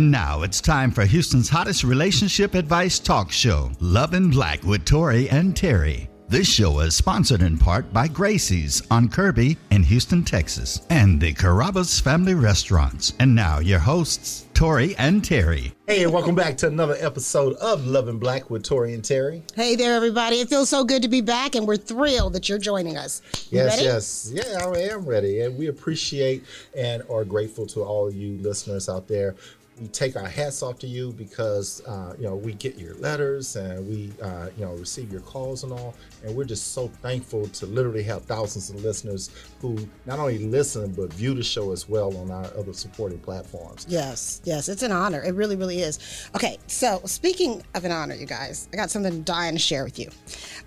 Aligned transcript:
And 0.00 0.10
now 0.10 0.40
it's 0.40 0.62
time 0.62 0.92
for 0.92 1.04
Houston's 1.04 1.50
hottest 1.50 1.84
relationship 1.84 2.54
advice 2.54 2.98
talk 2.98 3.30
show, 3.30 3.70
Love 3.80 4.14
in 4.14 4.30
Black 4.30 4.62
with 4.64 4.86
Tory 4.86 5.28
and 5.28 5.54
Teri. 5.54 6.08
This 6.26 6.48
show 6.48 6.80
is 6.80 6.94
sponsored 6.94 7.42
in 7.42 7.58
part 7.58 7.92
by 7.92 8.08
Gracie's 8.08 8.82
on 8.90 9.10
Kirby 9.10 9.58
in 9.72 9.82
Houston, 9.82 10.24
Texas, 10.24 10.86
and 10.88 11.20
the 11.20 11.34
Carrabba's 11.34 12.00
Family 12.00 12.32
Restaurants. 12.32 13.12
And 13.18 13.34
now 13.34 13.58
your 13.58 13.80
hosts, 13.80 14.46
Tory 14.54 14.94
and 14.96 15.22
Teri. 15.22 15.72
Hey, 15.86 16.04
and 16.04 16.12
welcome 16.12 16.34
back 16.36 16.56
to 16.58 16.68
another 16.68 16.96
episode 17.00 17.54
of 17.56 17.86
Love 17.86 18.08
in 18.08 18.18
Black 18.18 18.48
with 18.48 18.62
Tory 18.62 18.94
and 18.94 19.02
Teri. 19.02 19.42
Hey 19.54 19.74
there, 19.74 19.94
everybody. 19.96 20.36
It 20.36 20.48
feels 20.48 20.68
so 20.70 20.82
good 20.84 21.02
to 21.02 21.08
be 21.08 21.20
back, 21.20 21.56
and 21.56 21.66
we're 21.66 21.76
thrilled 21.76 22.32
that 22.34 22.48
you're 22.48 22.58
joining 22.58 22.96
us. 22.96 23.20
You 23.50 23.58
Yes, 23.58 23.72
ready? 23.72 23.84
yes. 23.84 24.30
Yeah, 24.32 24.66
I 24.66 24.78
am 24.94 25.04
ready. 25.04 25.40
And 25.40 25.58
we 25.58 25.66
appreciate 25.66 26.44
and 26.74 27.02
are 27.10 27.24
grateful 27.24 27.66
to 27.66 27.82
all 27.82 28.10
you 28.10 28.38
listeners 28.40 28.88
out 28.88 29.08
there. 29.08 29.34
We 29.80 29.88
take 29.88 30.16
our 30.16 30.28
hats 30.28 30.62
off 30.62 30.78
to 30.80 30.86
you 30.86 31.12
because 31.12 31.82
uh, 31.86 32.14
you 32.18 32.24
know 32.24 32.36
we 32.36 32.52
get 32.52 32.78
your 32.78 32.94
letters 32.96 33.56
and 33.56 33.88
we 33.88 34.12
uh, 34.22 34.48
you 34.56 34.64
know 34.64 34.72
receive 34.74 35.10
your 35.10 35.22
calls 35.22 35.64
and 35.64 35.72
all, 35.72 35.94
and 36.22 36.34
we're 36.36 36.44
just 36.44 36.72
so 36.72 36.88
thankful 36.88 37.48
to 37.48 37.66
literally 37.66 38.02
have 38.02 38.24
thousands 38.24 38.70
of 38.70 38.84
listeners 38.84 39.30
who 39.60 39.78
not 40.06 40.18
only 40.18 40.38
listen 40.38 40.92
but 40.92 41.12
view 41.12 41.34
the 41.34 41.42
show 41.42 41.72
as 41.72 41.88
well 41.88 42.16
on 42.18 42.30
our 42.30 42.46
other 42.58 42.72
supporting 42.72 43.18
platforms. 43.18 43.86
Yes, 43.88 44.40
yes. 44.44 44.68
It's 44.68 44.82
an 44.82 44.92
honor. 44.92 45.22
It 45.22 45.34
really, 45.34 45.56
really 45.56 45.80
is. 45.80 46.28
Okay, 46.34 46.58
so 46.66 47.00
speaking 47.06 47.62
of 47.74 47.84
an 47.84 47.92
honor, 47.92 48.14
you 48.14 48.26
guys, 48.26 48.68
I 48.72 48.76
got 48.76 48.90
something 48.90 49.22
dying 49.22 49.54
to 49.54 49.58
share 49.58 49.84
with 49.84 49.98
you. 49.98 50.10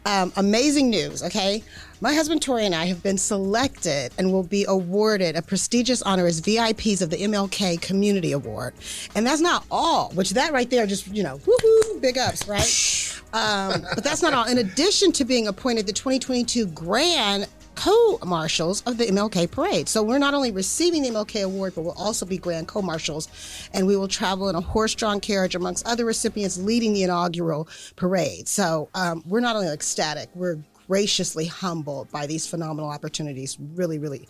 Um, 0.06 0.34
amazing 0.38 0.90
news, 0.90 1.24
okay? 1.24 1.64
My 2.04 2.14
husband 2.14 2.42
Tory 2.42 2.66
and 2.66 2.76
I 2.76 2.84
have 2.88 3.02
been 3.02 3.18
selected 3.18 4.12
and 4.18 4.34
will 4.34 4.44
be 4.44 4.66
awarded 4.68 5.38
a 5.38 5.42
prestigious 5.42 6.02
honor 6.02 6.28
as 6.28 6.42
VIPs 6.42 7.02
of 7.02 7.10
the 7.10 7.16
MLK 7.16 7.80
Community 7.82 8.34
Award. 8.34 8.74
And 9.16 9.26
that's 9.26 9.40
not 9.40 9.64
all, 9.72 10.10
which 10.10 10.32
that 10.32 10.52
right 10.52 10.70
there 10.70 10.86
just, 10.86 11.08
you 11.08 11.24
know, 11.24 11.38
woohoo, 11.38 12.02
big 12.02 12.18
ups, 12.18 12.46
right? 12.46 13.10
Um, 13.34 13.82
but 13.96 14.04
that's 14.04 14.22
not 14.22 14.36
all. 14.36 14.46
In 14.46 14.60
addition 14.60 15.12
to 15.14 15.26
being 15.26 15.48
appointed 15.48 15.88
the 15.88 15.92
2022 15.92 16.68
Grand 16.68 17.48
co-marshals 17.74 18.84
of 18.84 19.00
the 19.00 19.06
MLK 19.08 19.50
parade. 19.50 19.90
So 19.90 20.04
we're 20.04 20.20
not 20.20 20.36
only 20.36 20.52
receiving 20.52 21.02
the 21.02 21.10
MLK 21.10 21.44
award, 21.44 21.74
but 21.74 21.82
we'll 21.82 21.94
also 21.98 22.28
be 22.28 22.38
grand 22.38 22.68
co-marshals, 22.68 23.28
and 23.74 23.88
we 23.88 23.98
will 23.98 24.08
travel 24.08 24.50
in 24.50 24.56
a 24.56 24.62
horse-drawn 24.62 25.20
carriage 25.20 25.56
amongst 25.56 25.88
other 25.88 26.06
recipients 26.06 26.60
leading 26.60 26.94
the 26.94 27.02
inaugural 27.02 27.68
parade. 27.96 28.48
So 28.48 28.90
um, 28.94 29.24
we're 29.26 29.40
not 29.40 29.56
only 29.56 29.70
ecstatic, 29.70 30.30
we're 30.36 30.60
graciously 30.88 31.46
humbled 31.46 32.12
by 32.12 32.26
these 32.26 32.48
phenomenal 32.48 32.90
opportunities. 32.90 33.58
Really, 33.76 34.00
really, 34.00 34.28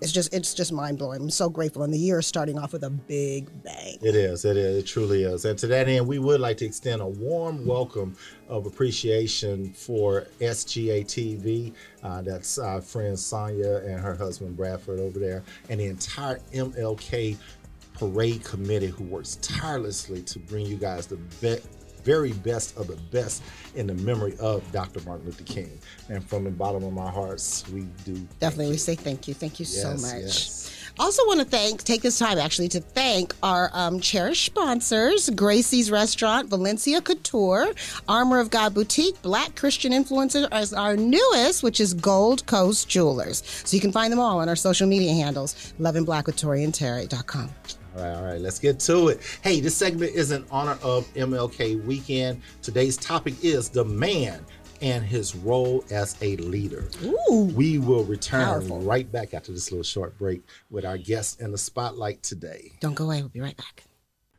it's 0.00 0.12
just 0.12 0.34
it's 0.34 0.54
just 0.54 0.72
mind 0.72 0.98
blowing. 0.98 1.22
I'm 1.22 1.30
so 1.30 1.48
grateful, 1.48 1.82
and 1.82 1.92
the 1.92 1.98
year 1.98 2.18
is 2.18 2.26
starting 2.26 2.58
off 2.58 2.72
with 2.72 2.84
a 2.84 2.90
big 2.90 3.50
bang. 3.62 3.98
It 4.02 4.14
is. 4.14 4.44
It 4.44 4.56
is. 4.56 4.78
It 4.78 4.86
truly 4.86 5.22
is. 5.22 5.44
And 5.44 5.58
to 5.58 5.66
that 5.68 5.88
end, 5.88 6.06
we 6.06 6.18
would 6.18 6.40
like 6.40 6.56
to 6.58 6.66
extend 6.66 7.00
a 7.00 7.06
warm 7.06 7.64
welcome 7.64 8.16
of 8.48 8.66
appreciation 8.66 9.72
for 9.72 10.26
SGA 10.40 11.04
TV. 11.04 11.72
Uh, 12.02 12.22
that's 12.22 12.58
our 12.58 12.80
friend 12.80 13.18
Sonia 13.18 13.76
and 13.78 14.00
her 14.00 14.14
husband 14.14 14.56
Bradford 14.56 15.00
over 15.00 15.18
there, 15.18 15.42
and 15.68 15.80
the 15.80 15.86
entire 15.86 16.40
MLK 16.52 17.36
Parade 17.94 18.42
Committee 18.42 18.88
who 18.88 19.04
works 19.04 19.38
tirelessly 19.40 20.22
to 20.22 20.38
bring 20.40 20.66
you 20.66 20.76
guys 20.76 21.06
the 21.06 21.16
be- 21.40 21.60
very 22.04 22.32
best 22.32 22.76
of 22.76 22.86
the 22.86 22.96
best 23.10 23.42
in 23.74 23.86
the 23.86 23.94
memory 23.94 24.36
of 24.38 24.70
Dr. 24.72 25.00
Martin 25.00 25.26
Luther 25.26 25.44
King. 25.44 25.80
And 26.08 26.24
from 26.24 26.44
the 26.44 26.50
bottom 26.50 26.84
of 26.84 26.92
my 26.92 27.10
hearts, 27.10 27.64
we 27.70 27.82
do 28.04 28.14
Definitely, 28.38 28.72
we 28.72 28.76
say 28.76 28.94
thank 28.94 29.26
you, 29.26 29.34
thank 29.34 29.58
you 29.58 29.64
so 29.64 29.90
much. 29.94 30.22
yes. 30.22 30.70
Also, 30.98 31.26
want 31.26 31.40
to 31.40 31.46
thank 31.46 31.82
take 31.82 32.02
this 32.02 32.20
time 32.20 32.38
actually 32.38 32.68
to 32.68 32.80
thank 32.80 33.34
our 33.42 33.68
um, 33.72 33.98
cherished 33.98 34.46
sponsors: 34.46 35.28
Gracie's 35.30 35.90
Restaurant, 35.90 36.48
Valencia 36.48 37.00
Couture, 37.00 37.72
Armor 38.08 38.38
of 38.38 38.50
God 38.50 38.74
Boutique, 38.74 39.20
Black 39.20 39.56
Christian 39.56 39.90
Influencer 39.92 40.46
as 40.52 40.72
our 40.72 40.96
newest, 40.96 41.64
which 41.64 41.80
is 41.80 41.94
Gold 41.94 42.46
Coast 42.46 42.88
Jewelers. 42.88 43.42
So 43.64 43.74
you 43.74 43.80
can 43.80 43.90
find 43.90 44.12
them 44.12 44.20
all 44.20 44.38
on 44.38 44.48
our 44.48 44.54
social 44.54 44.86
media 44.86 45.12
handles: 45.12 45.74
Love 45.80 45.96
and 47.96 48.02
Black 48.02 48.02
with 48.02 48.02
Tory 48.02 48.02
and 48.02 48.02
Teri.com. 48.02 48.04
All 48.04 48.04
right, 48.04 48.16
all 48.16 48.24
right, 48.32 48.40
let's 48.40 48.58
get 48.58 48.80
to 48.80 49.08
it. 49.08 49.20
Hey, 49.42 49.60
this 49.60 49.76
segment 49.76 50.14
is 50.14 50.30
in 50.30 50.44
honor 50.50 50.78
of 50.82 51.06
MLK 51.14 51.84
weekend. 51.84 52.42
Today's 52.62 52.96
topic 52.96 53.34
is 53.42 53.68
the 53.68 53.84
man 53.84 54.44
and 54.82 55.04
his 55.04 55.34
role 55.36 55.84
as 55.90 56.16
a 56.20 56.36
leader. 56.38 56.88
Ooh, 57.04 57.50
We 57.54 57.78
will 57.78 58.04
return 58.04 58.44
Powerful. 58.44 58.80
right 58.80 59.10
back 59.10 59.32
after 59.32 59.52
this 59.52 59.70
little 59.70 59.84
short 59.84 60.18
break 60.18 60.42
with 60.70 60.84
our 60.84 60.98
guest 60.98 61.40
in 61.40 61.52
the 61.52 61.58
spotlight 61.58 62.22
today. 62.22 62.72
don't 62.80 62.94
go 62.94 63.04
away. 63.04 63.20
We'll 63.20 63.28
be 63.30 63.40
right 63.40 63.56
back. 63.56 63.84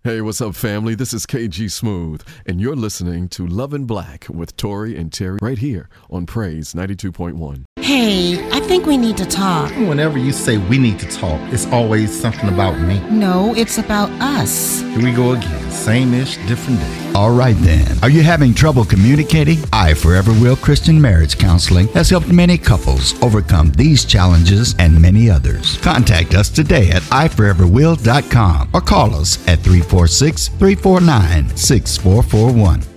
Hey, 0.05 0.21
what's 0.21 0.39
up, 0.39 0.53
family? 0.53 0.93
This 0.93 1.16
is 1.16 1.25
KG 1.25 1.71
Smooth, 1.71 2.21
and 2.45 2.61
you're 2.61 2.75
listening 2.75 3.27
to 3.29 3.47
Love 3.47 3.73
in 3.73 3.85
Black 3.85 4.27
with 4.29 4.55
Tory 4.55 4.95
and 4.95 5.09
Teri 5.09 5.41
right 5.41 5.57
here 5.57 5.89
on 6.11 6.27
Praise 6.27 6.73
92.1. 6.73 7.63
Hey, 7.77 8.47
I 8.51 8.59
think 8.59 8.85
we 8.85 8.97
need 8.97 9.17
to 9.17 9.25
talk. 9.25 9.71
Whenever 9.71 10.19
you 10.19 10.31
say 10.31 10.59
we 10.59 10.77
need 10.77 10.99
to 10.99 11.07
talk, 11.07 11.41
it's 11.51 11.66
always 11.71 12.13
something 12.21 12.49
about 12.49 12.79
me. 12.81 12.99
No, 13.09 13.55
it's 13.55 13.79
about 13.79 14.11
us. 14.21 14.81
Here 14.81 15.03
we 15.03 15.11
go 15.11 15.31
again. 15.31 15.71
Same 15.71 16.13
ish, 16.13 16.37
different 16.45 16.81
day. 16.81 17.04
All 17.16 17.31
right 17.31 17.56
then. 17.59 17.98
Are 18.03 18.09
you 18.09 18.24
having 18.24 18.53
trouble 18.53 18.84
communicating? 18.84 19.59
I 19.72 19.94
Forever 19.94 20.34
Will 20.34 20.58
Christian 20.58 21.02
Marriage 21.02 21.38
Counseling 21.38 21.88
has 21.90 22.09
helped 22.09 22.28
many 22.28 22.58
couples 22.58 23.14
overcome 23.24 23.72
these 23.72 24.03
challenges 24.03 24.76
and 24.80 25.02
many 25.02 25.30
others. 25.30 25.78
Contact 25.78 26.36
us 26.36 26.50
today 26.50 26.90
at 26.90 27.03
iforeverwill.com 27.03 28.70
or 28.74 28.81
call 28.81 29.16
us 29.16 29.38
at 29.48 29.59
346 29.59 30.50
349 30.50 31.56
6441. 31.56 32.94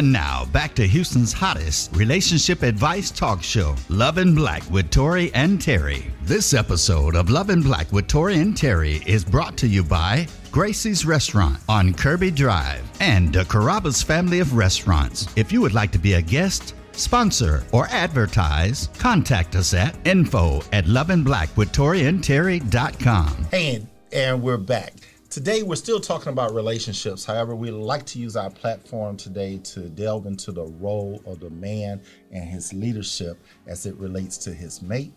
And 0.00 0.10
now 0.10 0.46
back 0.46 0.74
to 0.76 0.86
Houston's 0.86 1.34
hottest 1.34 1.94
relationship 1.94 2.62
advice 2.62 3.10
talk 3.10 3.42
show, 3.42 3.76
Love 3.90 4.16
in 4.16 4.34
Black 4.34 4.62
with 4.70 4.90
Tory 4.90 5.30
and 5.34 5.58
Teri. 5.58 6.10
This 6.22 6.54
episode 6.54 7.14
of 7.14 7.28
Love 7.28 7.50
in 7.50 7.60
Black 7.60 7.92
with 7.92 8.06
Tory 8.06 8.38
and 8.38 8.54
Teri 8.54 9.06
is 9.06 9.26
brought 9.26 9.58
to 9.58 9.66
you 9.66 9.84
by 9.84 10.26
Gracie's 10.50 11.04
Restaurant 11.04 11.58
on 11.68 11.92
Kirby 11.92 12.30
Drive 12.30 12.82
and 13.00 13.30
the 13.30 13.44
Carrabba's 13.44 14.02
family 14.02 14.40
of 14.40 14.54
restaurants. 14.54 15.28
If 15.36 15.52
you 15.52 15.60
would 15.60 15.74
like 15.74 15.92
to 15.92 15.98
be 15.98 16.14
a 16.14 16.22
guest, 16.22 16.74
sponsor, 16.92 17.62
or 17.70 17.86
advertise, 17.90 18.88
contact 18.98 19.54
us 19.54 19.74
at 19.74 19.94
info 20.06 20.62
at 20.72 20.86
loveandblackwithtoriandterry.com. 20.86 23.46
And 23.52 23.86
and 24.12 24.42
we're 24.42 24.56
back. 24.56 24.94
Today 25.30 25.62
we're 25.62 25.76
still 25.76 26.00
talking 26.00 26.32
about 26.32 26.52
relationships. 26.52 27.24
However, 27.24 27.54
we 27.54 27.70
like 27.70 28.04
to 28.06 28.18
use 28.18 28.34
our 28.34 28.50
platform 28.50 29.16
today 29.16 29.58
to 29.58 29.88
delve 29.88 30.26
into 30.26 30.50
the 30.50 30.64
role 30.64 31.22
of 31.24 31.38
the 31.38 31.50
man 31.50 32.02
and 32.32 32.48
his 32.48 32.72
leadership 32.72 33.38
as 33.68 33.86
it 33.86 33.94
relates 33.94 34.36
to 34.38 34.52
his 34.52 34.82
mate, 34.82 35.12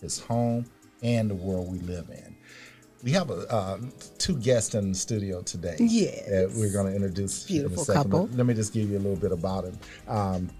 his 0.00 0.18
home, 0.18 0.66
and 1.04 1.30
the 1.30 1.36
world 1.36 1.70
we 1.70 1.78
live 1.78 2.08
in. 2.10 2.36
We 3.04 3.12
have 3.12 3.30
a, 3.30 3.48
uh, 3.52 3.78
two 4.18 4.36
guests 4.36 4.74
in 4.74 4.90
the 4.90 4.98
studio 4.98 5.42
today. 5.42 5.76
Yes. 5.78 6.28
that 6.28 6.52
we're 6.56 6.72
going 6.72 6.86
to 6.86 6.94
introduce 6.96 7.48
in 7.48 7.58
Beautiful 7.58 7.82
a 7.82 7.86
second. 7.86 8.02
couple. 8.02 8.26
Let 8.32 8.46
me 8.46 8.54
just 8.54 8.72
give 8.72 8.90
you 8.90 8.96
a 8.96 8.98
little 8.98 9.16
bit 9.16 9.30
about 9.30 9.64
him. 9.64 9.78
Um, 10.08 10.50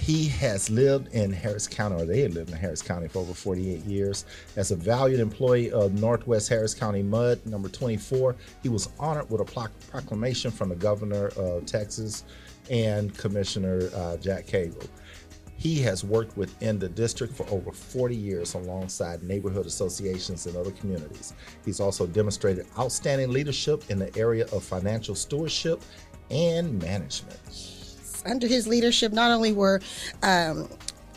he 0.00 0.26
has 0.28 0.70
lived 0.70 1.14
in 1.14 1.30
Harris 1.30 1.68
County, 1.68 2.02
or 2.02 2.06
they 2.06 2.20
had 2.20 2.32
lived 2.32 2.50
in 2.50 2.56
Harris 2.56 2.80
County 2.80 3.06
for 3.06 3.18
over 3.18 3.34
48 3.34 3.84
years. 3.84 4.24
As 4.56 4.70
a 4.70 4.76
valued 4.76 5.20
employee 5.20 5.70
of 5.70 6.00
Northwest 6.00 6.48
Harris 6.48 6.74
County 6.74 7.02
MUD, 7.02 7.44
number 7.46 7.68
24, 7.68 8.34
he 8.62 8.70
was 8.70 8.88
honored 8.98 9.28
with 9.30 9.42
a 9.42 9.70
proclamation 9.90 10.50
from 10.50 10.70
the 10.70 10.74
governor 10.74 11.28
of 11.36 11.66
Texas 11.66 12.24
and 12.70 13.16
Commissioner 13.18 13.90
uh, 13.94 14.16
Jack 14.16 14.46
Cagle. 14.46 14.88
He 15.58 15.78
has 15.82 16.02
worked 16.02 16.34
within 16.38 16.78
the 16.78 16.88
district 16.88 17.34
for 17.34 17.46
over 17.50 17.70
40 17.70 18.16
years 18.16 18.54
alongside 18.54 19.22
neighborhood 19.22 19.66
associations 19.66 20.46
and 20.46 20.56
other 20.56 20.70
communities. 20.70 21.34
He's 21.66 21.78
also 21.78 22.06
demonstrated 22.06 22.66
outstanding 22.78 23.30
leadership 23.30 23.84
in 23.90 23.98
the 23.98 24.16
area 24.16 24.46
of 24.46 24.64
financial 24.64 25.14
stewardship 25.14 25.82
and 26.30 26.82
management. 26.82 27.79
Under 28.26 28.46
his 28.46 28.66
leadership, 28.66 29.12
not 29.12 29.30
only 29.30 29.52
were 29.52 29.80
um, 30.22 30.68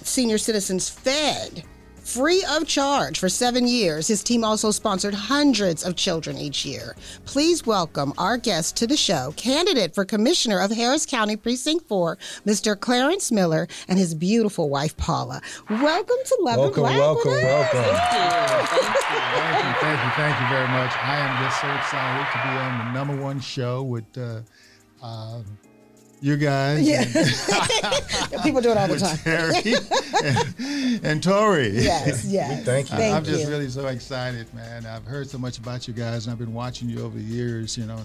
senior 0.02 0.38
citizens 0.38 0.90
fed 0.90 1.64
free 2.04 2.44
of 2.52 2.68
charge 2.68 3.18
for 3.18 3.30
seven 3.30 3.66
years, 3.66 4.08
his 4.08 4.22
team 4.24 4.44
also 4.44 4.72
sponsored 4.72 5.14
hundreds 5.14 5.84
of 5.86 5.96
children 5.96 6.38
each 6.38 6.66
year. 6.66 6.96
Please 7.26 7.66
welcome 7.66 8.14
our 8.18 8.38
guest 8.38 8.76
to 8.78 8.88
the 8.88 8.98
show, 8.98 9.34
candidate 9.38 9.96
for 9.96 10.04
Commissioner 10.04 10.60
of 10.60 10.70
Harris 10.72 11.06
County 11.06 11.36
Precinct 11.36 11.88
4, 11.88 12.18
Mr. 12.46 12.80
Clarence 12.80 13.32
Miller, 13.32 13.68
and 13.88 13.98
his 13.98 14.14
beautiful 14.14 14.70
wife, 14.70 14.96
Paula. 14.98 15.42
Welcome 15.70 16.18
to 16.26 16.38
Love 16.42 16.58
Welcome, 16.58 16.86
and 16.86 16.96
Black 16.96 17.00
welcome, 17.00 17.32
with 17.32 17.44
us. 17.44 17.74
welcome. 17.74 18.94
Thank 19.34 19.64
you, 19.64 19.74
thank 19.80 20.04
you, 20.04 20.10
thank 20.12 20.42
you 20.42 20.48
very 20.50 20.68
much. 20.68 20.92
I 20.98 21.18
am 21.20 21.44
just 21.44 21.62
so 21.62 21.74
excited 21.74 22.28
to 22.34 22.38
be 22.44 22.58
on 22.60 22.78
the 22.86 22.92
number 22.92 23.24
one 23.24 23.40
show 23.40 23.82
with 23.82 24.18
uh, 24.18 24.42
uh, 25.02 25.42
you 26.24 26.38
guys. 26.38 26.88
Yeah. 26.88 27.02
and- 27.04 28.42
People 28.44 28.62
do 28.62 28.72
it 28.72 28.78
all 28.78 28.88
the 28.88 28.98
time. 29.00 29.18
Teri 29.18 30.96
and, 30.96 31.06
and 31.06 31.24
Tory. 31.24 31.70
Yes, 31.70 32.24
yes. 32.30 32.64
Thank 32.66 32.90
you. 32.92 32.98
Thank 32.98 33.14
I'm 33.16 33.26
just 33.26 33.48
really 33.50 33.68
so 33.70 33.88
excited, 33.88 34.52
man. 34.54 34.86
I've 34.86 35.06
heard 35.06 35.30
so 35.30 35.38
much 35.38 35.58
about 35.58 35.88
you 35.88 35.94
guys, 35.94 36.26
and 36.26 36.32
I've 36.32 36.40
been 36.40 36.54
watching 36.54 36.90
you 36.90 37.04
over 37.04 37.18
the 37.18 37.24
years. 37.24 37.78
You 37.78 37.86
know, 37.86 38.00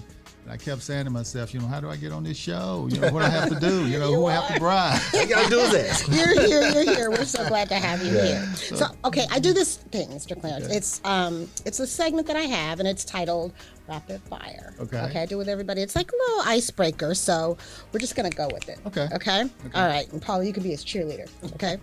And 0.49 0.59
I 0.59 0.63
kept 0.63 0.81
saying 0.81 1.05
to 1.05 1.11
myself, 1.11 1.53
you 1.53 1.59
know, 1.59 1.67
how 1.67 1.79
do 1.79 1.91
I 1.91 1.95
get 1.95 2.11
on 2.11 2.23
this 2.23 2.35
show? 2.35 2.87
You 2.91 2.99
know, 2.99 3.11
what 3.11 3.19
do 3.19 3.25
I 3.27 3.29
have 3.29 3.49
to 3.49 3.59
do? 3.59 3.87
You 3.87 3.99
know, 3.99 4.11
who 4.15 4.25
I 4.25 4.33
have 4.33 4.51
to 4.51 4.59
bribe? 4.59 4.99
I 5.13 5.25
gotta 5.25 5.47
do 5.47 5.67
this. 5.67 6.07
You're 6.09 6.41
here. 6.41 6.63
You're 6.71 6.95
here. 6.95 7.11
We're 7.11 7.25
so 7.25 7.47
glad 7.47 7.69
to 7.69 7.75
have 7.75 8.03
you 8.03 8.09
here. 8.09 8.43
So, 8.55 8.87
okay, 9.05 9.27
I 9.29 9.37
do 9.37 9.53
this 9.53 9.77
thing, 9.77 10.07
Mr. 10.09 10.39
Clarence. 10.39 10.65
It's 10.65 11.01
um, 11.03 11.47
it's 11.65 11.79
a 11.79 11.85
segment 11.85 12.25
that 12.27 12.35
I 12.35 12.41
have, 12.41 12.79
and 12.79 12.87
it's 12.87 13.05
titled 13.05 13.53
Rapid 13.87 14.21
Fire. 14.23 14.73
Okay. 14.79 15.01
Okay, 15.01 15.21
I 15.21 15.27
do 15.27 15.37
with 15.37 15.49
everybody. 15.49 15.83
It's 15.83 15.95
like 15.95 16.11
a 16.11 16.15
little 16.15 16.51
icebreaker, 16.51 17.13
so 17.13 17.55
we're 17.93 17.99
just 17.99 18.15
gonna 18.15 18.31
go 18.31 18.49
with 18.51 18.69
it. 18.69 18.79
Okay. 18.87 19.07
Okay. 19.13 19.41
All 19.75 19.85
right. 19.85 20.11
And 20.11 20.19
Paula, 20.19 20.45
you 20.45 20.53
can 20.53 20.63
be 20.63 20.69
his 20.69 20.83
cheerleader. 20.83 21.29
Okay. 21.53 21.77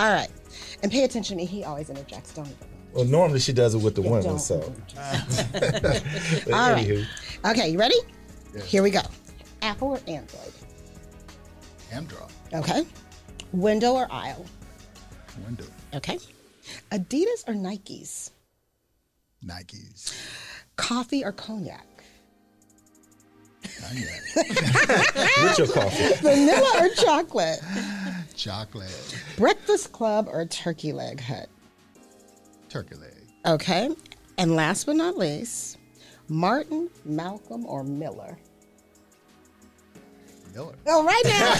All 0.00 0.12
right. 0.12 0.30
And 0.82 0.90
pay 0.90 1.04
attention 1.04 1.36
to 1.36 1.44
me. 1.44 1.46
He 1.46 1.62
always 1.62 1.88
interjects. 1.88 2.34
Don't. 2.34 2.48
Well, 2.98 3.06
normally 3.06 3.38
she 3.38 3.52
does 3.52 3.76
it 3.76 3.78
with 3.78 3.94
the 3.94 4.02
women, 4.02 4.24
don't. 4.24 4.38
so. 4.40 4.58
But 5.52 6.52
All 6.52 6.72
right. 6.72 6.84
anywho. 6.84 7.06
Okay. 7.48 7.68
You 7.68 7.78
ready? 7.78 7.94
Here 8.64 8.82
we 8.82 8.90
go. 8.90 9.02
Apple 9.62 9.90
or 9.90 10.00
Android? 10.08 10.52
Android. 11.92 12.28
Okay. 12.52 12.84
Window 13.52 13.92
or 13.92 14.08
aisle? 14.10 14.44
Window. 15.46 15.62
Okay. 15.94 16.18
Adidas 16.90 17.44
or 17.46 17.54
Nikes? 17.54 18.30
Nikes. 19.46 20.12
Coffee 20.74 21.24
or 21.24 21.30
cognac? 21.30 21.86
Cognac. 23.80 24.22
With 24.36 25.58
your 25.58 25.68
coffee. 25.68 26.14
Vanilla 26.20 26.80
or 26.80 26.88
chocolate? 26.96 27.60
Chocolate. 28.34 29.22
Breakfast 29.36 29.92
Club 29.92 30.26
or 30.28 30.44
Turkey 30.46 30.92
Leg 30.92 31.20
Hut? 31.20 31.48
Turkey 32.68 32.96
leg. 32.96 33.12
Okay. 33.46 33.90
And 34.36 34.54
last 34.54 34.84
but 34.84 34.96
not 34.96 35.16
least, 35.16 35.78
Martin, 36.28 36.90
Malcolm, 37.04 37.66
or 37.66 37.82
Miller? 37.82 38.38
Miller. 40.54 40.74
Oh, 40.86 41.04
right 41.04 41.22
now. 41.24 41.54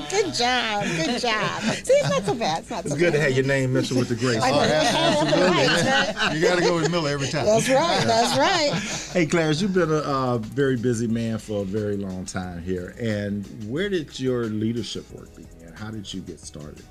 good 0.10 0.34
job. 0.34 0.84
Good 0.84 1.20
job. 1.20 1.62
See, 1.62 1.92
it's 1.92 2.10
not 2.10 2.24
so 2.24 2.34
bad. 2.34 2.60
It's 2.60 2.70
not 2.70 2.84
so 2.84 2.88
It's 2.88 2.96
good 2.96 3.12
to 3.12 3.20
have 3.20 3.32
your 3.32 3.44
name 3.44 3.72
mentioned 3.72 3.98
with 3.98 4.08
the 4.08 4.14
grace. 4.16 4.42
I 4.42 4.50
know. 4.50 4.60
absolutely. 4.60 5.48
Right. 5.48 6.34
You 6.34 6.40
got 6.42 6.56
to 6.56 6.62
go 6.62 6.76
with 6.76 6.90
Miller 6.90 7.10
every 7.10 7.28
time. 7.28 7.46
That's 7.46 7.68
right. 7.68 8.04
That's 8.04 8.36
right. 8.38 8.72
Hey, 9.12 9.26
Clarence, 9.26 9.60
you've 9.60 9.74
been 9.74 9.90
a 9.90 9.98
uh, 9.98 10.38
very 10.38 10.76
busy 10.76 11.06
man 11.06 11.38
for 11.38 11.62
a 11.62 11.64
very 11.64 11.96
long 11.96 12.24
time 12.24 12.62
here. 12.62 12.94
And 12.98 13.46
where 13.68 13.88
did 13.88 14.18
your 14.18 14.44
leadership 14.44 15.10
work 15.12 15.34
begin? 15.34 15.72
How 15.74 15.90
did 15.90 16.12
you 16.12 16.20
get 16.20 16.40
started? 16.40 16.84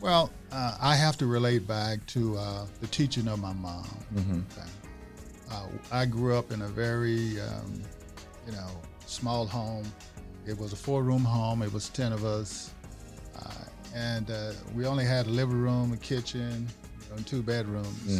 Well, 0.00 0.30
uh, 0.50 0.76
I 0.80 0.94
have 0.96 1.16
to 1.18 1.26
relate 1.26 1.66
back 1.66 2.04
to 2.06 2.36
uh, 2.38 2.66
the 2.80 2.86
teaching 2.86 3.28
of 3.28 3.38
my 3.40 3.52
mom. 3.52 3.86
Okay. 4.56 4.68
Uh, 5.50 5.66
I 5.92 6.06
grew 6.06 6.34
up 6.36 6.52
in 6.52 6.62
a 6.62 6.68
very, 6.68 7.40
um, 7.40 7.82
you 8.46 8.52
know, 8.52 8.68
small 9.06 9.46
home. 9.46 9.84
It 10.46 10.58
was 10.58 10.72
a 10.72 10.76
four-room 10.76 11.24
home. 11.24 11.62
It 11.62 11.72
was 11.72 11.88
ten 11.90 12.12
of 12.12 12.24
us, 12.24 12.72
uh, 13.36 13.50
and 13.94 14.30
uh, 14.30 14.52
we 14.74 14.86
only 14.86 15.04
had 15.04 15.26
a 15.26 15.30
living 15.30 15.60
room, 15.60 15.92
a 15.92 15.96
kitchen, 15.96 16.66
and 17.14 17.26
two 17.26 17.42
bedrooms. 17.42 18.18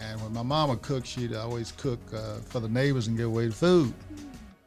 And 0.00 0.20
when 0.22 0.32
my 0.32 0.42
mom 0.42 0.70
would 0.70 0.82
cook, 0.82 1.04
she'd 1.06 1.34
always 1.34 1.72
cook 1.72 2.00
uh, 2.14 2.36
for 2.48 2.60
the 2.60 2.68
neighbors 2.68 3.06
and 3.06 3.16
give 3.16 3.26
away 3.26 3.46
the 3.48 3.54
food. 3.54 3.92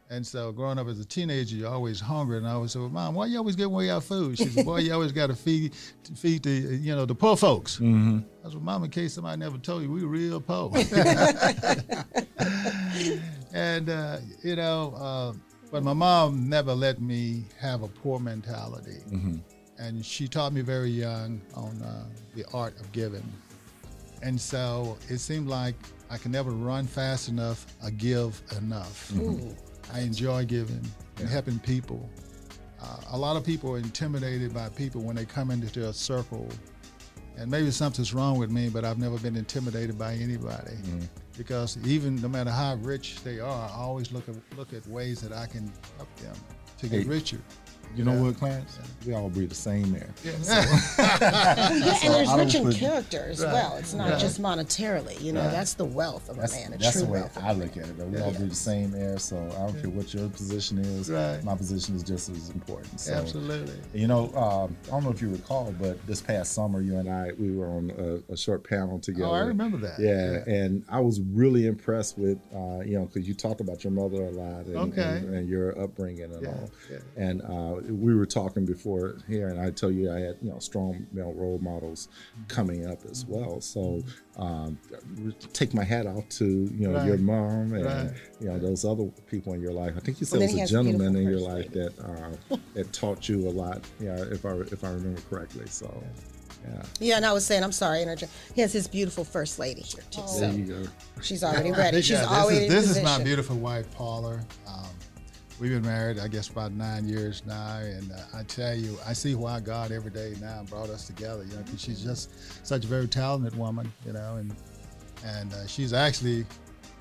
And 0.10 0.26
so 0.26 0.52
growing 0.52 0.78
up 0.78 0.88
as 0.88 1.00
a 1.00 1.06
teenager, 1.06 1.56
you're 1.56 1.72
always 1.72 2.00
hungry. 2.00 2.38
And 2.38 2.48
I 2.48 2.52
always 2.52 2.72
said, 2.72 2.82
well, 2.82 2.90
Mom, 2.90 3.16
why 3.16 3.26
you 3.26 3.38
always 3.38 3.56
give 3.56 3.68
away 3.68 3.90
our 3.90 4.02
food? 4.02 4.38
She 4.38 4.46
said, 4.46 4.66
boy, 4.66 4.80
you 4.80 4.94
always 4.94 5.12
got 5.12 5.28
to 5.28 5.36
feed 5.36 5.74
to 6.04 6.14
feed 6.14 6.44
the, 6.44 6.52
you 6.52 6.96
know, 6.96 7.06
the 7.06 7.16
poor 7.16 7.36
folks. 7.36 7.76
Mm-hmm. 7.78 8.20
I 8.46 8.50
said, 8.50 8.62
Mom, 8.62 8.84
in 8.84 8.92
case 8.92 9.14
somebody 9.14 9.40
never 9.40 9.58
told 9.58 9.82
you, 9.82 9.92
we 9.92 10.04
real 10.04 10.40
poor. 10.42 10.72
and, 13.54 13.90
uh, 13.90 14.18
you 14.44 14.56
know, 14.56 14.94
uh, 14.96 15.34
but 15.72 15.84
my 15.84 15.94
mom 15.94 16.48
never 16.48 16.76
let 16.76 17.02
me 17.02 17.46
have 17.60 17.82
a 17.82 17.88
poor 17.88 18.20
mentality. 18.20 19.00
And 19.80 20.06
she 20.06 20.28
taught 20.28 20.54
me 20.54 20.62
very 20.62 20.92
young 20.92 21.42
on 21.56 21.82
uh, 21.82 22.06
the 22.36 22.46
art 22.54 22.80
of 22.80 22.92
giving. 22.92 23.24
And 24.22 24.40
so 24.40 25.00
it 25.10 25.18
seemed 25.18 25.48
like 25.48 25.76
I 26.12 26.18
could 26.20 26.32
never 26.32 26.52
run 26.52 26.86
fast 26.86 27.28
enough 27.28 27.66
or 27.84 27.90
give 27.90 28.40
enough. 28.56 29.12
I 29.92 30.00
enjoy 30.00 30.46
giving 30.46 30.86
and 31.20 31.28
helping 31.30 31.60
people. 31.60 32.10
Uh, 32.82 32.98
a 33.12 33.18
lot 33.18 33.36
of 33.38 33.46
people 33.46 33.72
are 33.72 33.78
intimidated 33.78 34.54
by 34.54 34.70
people 34.70 35.02
when 35.02 35.16
they 35.16 35.26
come 35.26 35.52
into 35.52 35.68
their 35.80 35.94
circle. 35.94 36.48
And 37.38 37.50
maybe 37.50 37.72
something's 37.72 38.14
wrong 38.14 38.38
with 38.38 38.52
me, 38.52 38.70
but 38.70 38.86
I've 38.86 39.00
never 39.00 39.18
been 39.18 39.36
intimidated 39.36 39.98
by 39.98 40.14
anybody. 40.14 40.78
Because 41.36 41.78
even 41.86 42.16
no 42.22 42.28
matter 42.28 42.52
how 42.52 42.76
rich 42.76 43.24
they 43.24 43.40
are, 43.40 43.70
I 43.70 43.76
always 43.76 44.12
look 44.12 44.30
at, 44.30 44.36
look 44.56 44.72
at 44.74 44.86
ways 44.88 45.22
that 45.22 45.34
I 45.34 45.48
can 45.48 45.72
help 45.98 46.16
them 46.18 46.36
to 46.78 46.88
get 46.88 47.04
Hey. 47.04 47.08
richer. 47.08 47.40
You 47.96 48.04
know 48.04 48.24
what, 48.24 48.38
Clarence? 48.38 48.80
We 49.06 49.14
all 49.14 49.30
breathe 49.30 49.50
the 49.50 49.56
same 49.56 49.94
air. 49.96 50.10
Yeah, 50.24 50.32
and 51.02 51.84
there's 51.84 52.30
I 52.30 52.38
don't 52.38 52.46
rich 52.46 52.56
in 52.56 52.64
put- 52.64 52.76
character 52.76 53.28
as 53.30 53.42
well. 53.42 53.76
It's 53.78 53.94
not 53.94 54.20
just 54.20 54.42
monetarily. 54.42 55.20
You 55.22 55.34
know, 55.34 55.44
that's 55.50 55.74
the 55.74 55.86
wealth 55.86 56.30
of 56.30 56.38
a 56.38 56.42
That's, 56.42 56.54
man. 56.54 56.74
A 56.74 56.78
that's 56.78 56.94
true 56.94 57.02
the 57.06 57.08
way 57.12 57.20
wealth. 57.20 57.38
of 57.38 57.58
look 57.58 57.76
man. 57.76 57.86
at 57.86 57.90
it. 57.92 57.98
Though. 57.98 58.06
We 58.06 58.20
all 58.22 58.32
breathe 58.32 58.50
the 58.50 58.56
same 58.56 58.96
air, 58.96 59.20
so 59.20 59.38
I 59.38 59.68
don't 59.68 59.80
care 59.82 59.90
what 59.90 60.14
your 60.14 60.28
position 60.30 60.80
is. 60.80 61.10
Right. 61.10 61.44
My 61.44 61.56
position 61.56 61.96
is 61.96 62.04
just 62.04 62.30
as 62.30 62.50
important. 62.50 63.00
So, 63.00 63.14
Absolutely. 63.14 63.76
You 63.94 64.08
know, 64.08 64.34
um, 64.36 64.76
I 64.88 64.92
don't 64.92 65.04
know 65.04 65.12
if 65.12 65.22
you 65.22 65.30
recall, 65.30 65.74
but 65.80 66.04
this 66.08 66.22
past 66.22 66.54
summer, 66.54 66.82
you 66.82 66.98
and 66.98 67.10
I, 67.10 67.32
we 67.38 67.56
were 67.56 67.68
on 67.68 67.92
a, 68.30 68.34
a 68.34 68.38
short 68.38 68.68
panel 68.68 69.00
together. 69.00 69.26
Oh, 69.28 69.32
I 69.34 69.42
remember 69.42 69.78
that. 69.78 70.00
Yeah, 70.00 70.44
and 70.52 70.84
I 70.90 71.00
was 71.00 71.22
really 71.22 71.68
impressed 71.68 72.18
with, 72.18 72.40
uh, 72.56 72.80
you 72.80 72.98
know, 72.98 73.06
because 73.06 73.28
you 73.28 73.34
talked 73.34 73.62
about 73.62 73.84
your 73.84 73.92
mother 73.92 74.24
a 74.24 74.32
lot 74.32 74.66
and, 74.66 74.76
Okay. 74.78 75.02
and, 75.02 75.36
and 75.36 75.50
your 75.50 75.78
upbringing 75.80 76.24
and 76.24 76.42
Yeah, 76.42 76.50
all. 76.50 76.70
yeah. 76.92 76.98
And 77.18 77.42
uh, 77.42 77.76
we 77.90 78.16
were 78.16 78.26
talking 78.26 78.66
before 78.66 79.18
here, 79.28 79.50
and 79.50 79.60
I 79.60 79.72
tell 79.72 79.92
you, 79.92 80.12
I 80.12 80.20
had, 80.20 80.38
you 80.42 80.50
know, 80.52 80.60
strong 80.60 81.06
male 81.12 81.34
role 81.34 81.60
models 81.62 82.08
coming 82.48 82.86
up 82.88 83.00
as 83.10 83.24
Mm-hmm. 83.24 83.34
well. 83.34 83.62
So 83.62 84.04
um, 84.38 84.78
take 85.54 85.74
my 85.74 85.84
hat 85.84 86.06
off 86.08 86.28
to, 86.30 86.46
you 86.46 86.88
know, 86.90 87.04
your 87.06 87.18
mom 87.18 87.74
and, 87.74 87.84
Right. 87.86 88.12
you 88.40 88.48
know, 88.48 88.58
those 88.60 88.86
other 88.86 89.06
people 89.28 89.54
in 89.54 89.62
your 89.62 89.74
life. 89.74 89.94
I 89.98 90.00
think 90.00 90.20
you 90.20 90.26
said 90.26 90.40
Well, 90.40 90.50
it 90.50 90.54
was 90.54 90.56
a 90.56 90.60
has 90.62 90.70
a 90.72 90.74
gentleman 90.74 91.16
in 91.16 91.24
your 91.30 91.40
life 91.40 91.72
that 91.72 91.94
uh, 92.00 92.58
that 92.74 92.92
taught 92.94 93.28
you 93.30 93.48
a 93.48 93.52
lot. 93.52 93.84
Yeah, 94.00 94.16
if 94.32 94.46
I 94.46 94.52
if 94.72 94.84
I 94.84 94.90
remember 94.90 95.22
correctly. 95.30 95.66
So, 95.68 96.04
yeah, 96.66 96.84
Yeah, 97.00 97.16
and 97.18 97.26
I 97.26 97.34
was 97.34 97.46
saying, 97.46 97.64
I'm 97.64 97.72
sorry, 97.74 98.02
interject. 98.02 98.32
He 98.56 98.62
has 98.62 98.72
his 98.72 98.88
beautiful 98.88 99.24
first 99.26 99.60
lady 99.60 99.82
here 99.82 100.04
too. 100.10 100.22
there 100.22 100.28
So 100.28 100.52
you 100.52 100.64
go. 100.66 100.88
she's 101.22 101.44
already 101.44 101.72
ready. 101.84 101.98
She's 102.02 102.12
Yeah, 102.12 102.22
this 102.22 102.30
already 102.30 102.66
is, 102.66 102.72
this 102.86 102.98
is 102.98 103.04
my 103.04 103.22
beautiful 103.24 103.58
wife, 103.58 103.92
Paula. 103.92 104.40
Um, 104.68 104.86
we've 105.64 105.72
been 105.72 105.90
married, 105.90 106.20
I 106.20 106.28
guess, 106.28 106.50
about 106.50 106.74
nine 106.74 107.08
years 107.08 107.42
now, 107.48 107.78
and 107.78 108.12
uh, 108.12 108.38
I 108.38 108.44
tell 108.44 108.76
you, 108.76 108.98
I 109.08 109.14
see 109.14 109.34
why 109.34 109.62
God 109.62 109.94
every 109.94 110.12
day 110.12 110.36
now 110.42 110.64
brought 110.70 110.90
us 110.90 111.08
together. 111.08 111.46
You 111.46 111.56
know, 111.56 111.62
because 111.64 111.82
she's 111.82 112.04
just 112.04 112.66
such 112.68 112.84
a 112.84 112.88
very 112.88 113.08
talented 113.08 113.58
woman. 113.58 113.92
You 114.06 114.12
know, 114.12 114.36
and 114.36 114.54
and 115.26 115.54
uh, 115.54 115.66
she's 115.66 115.94
actually. 115.94 116.46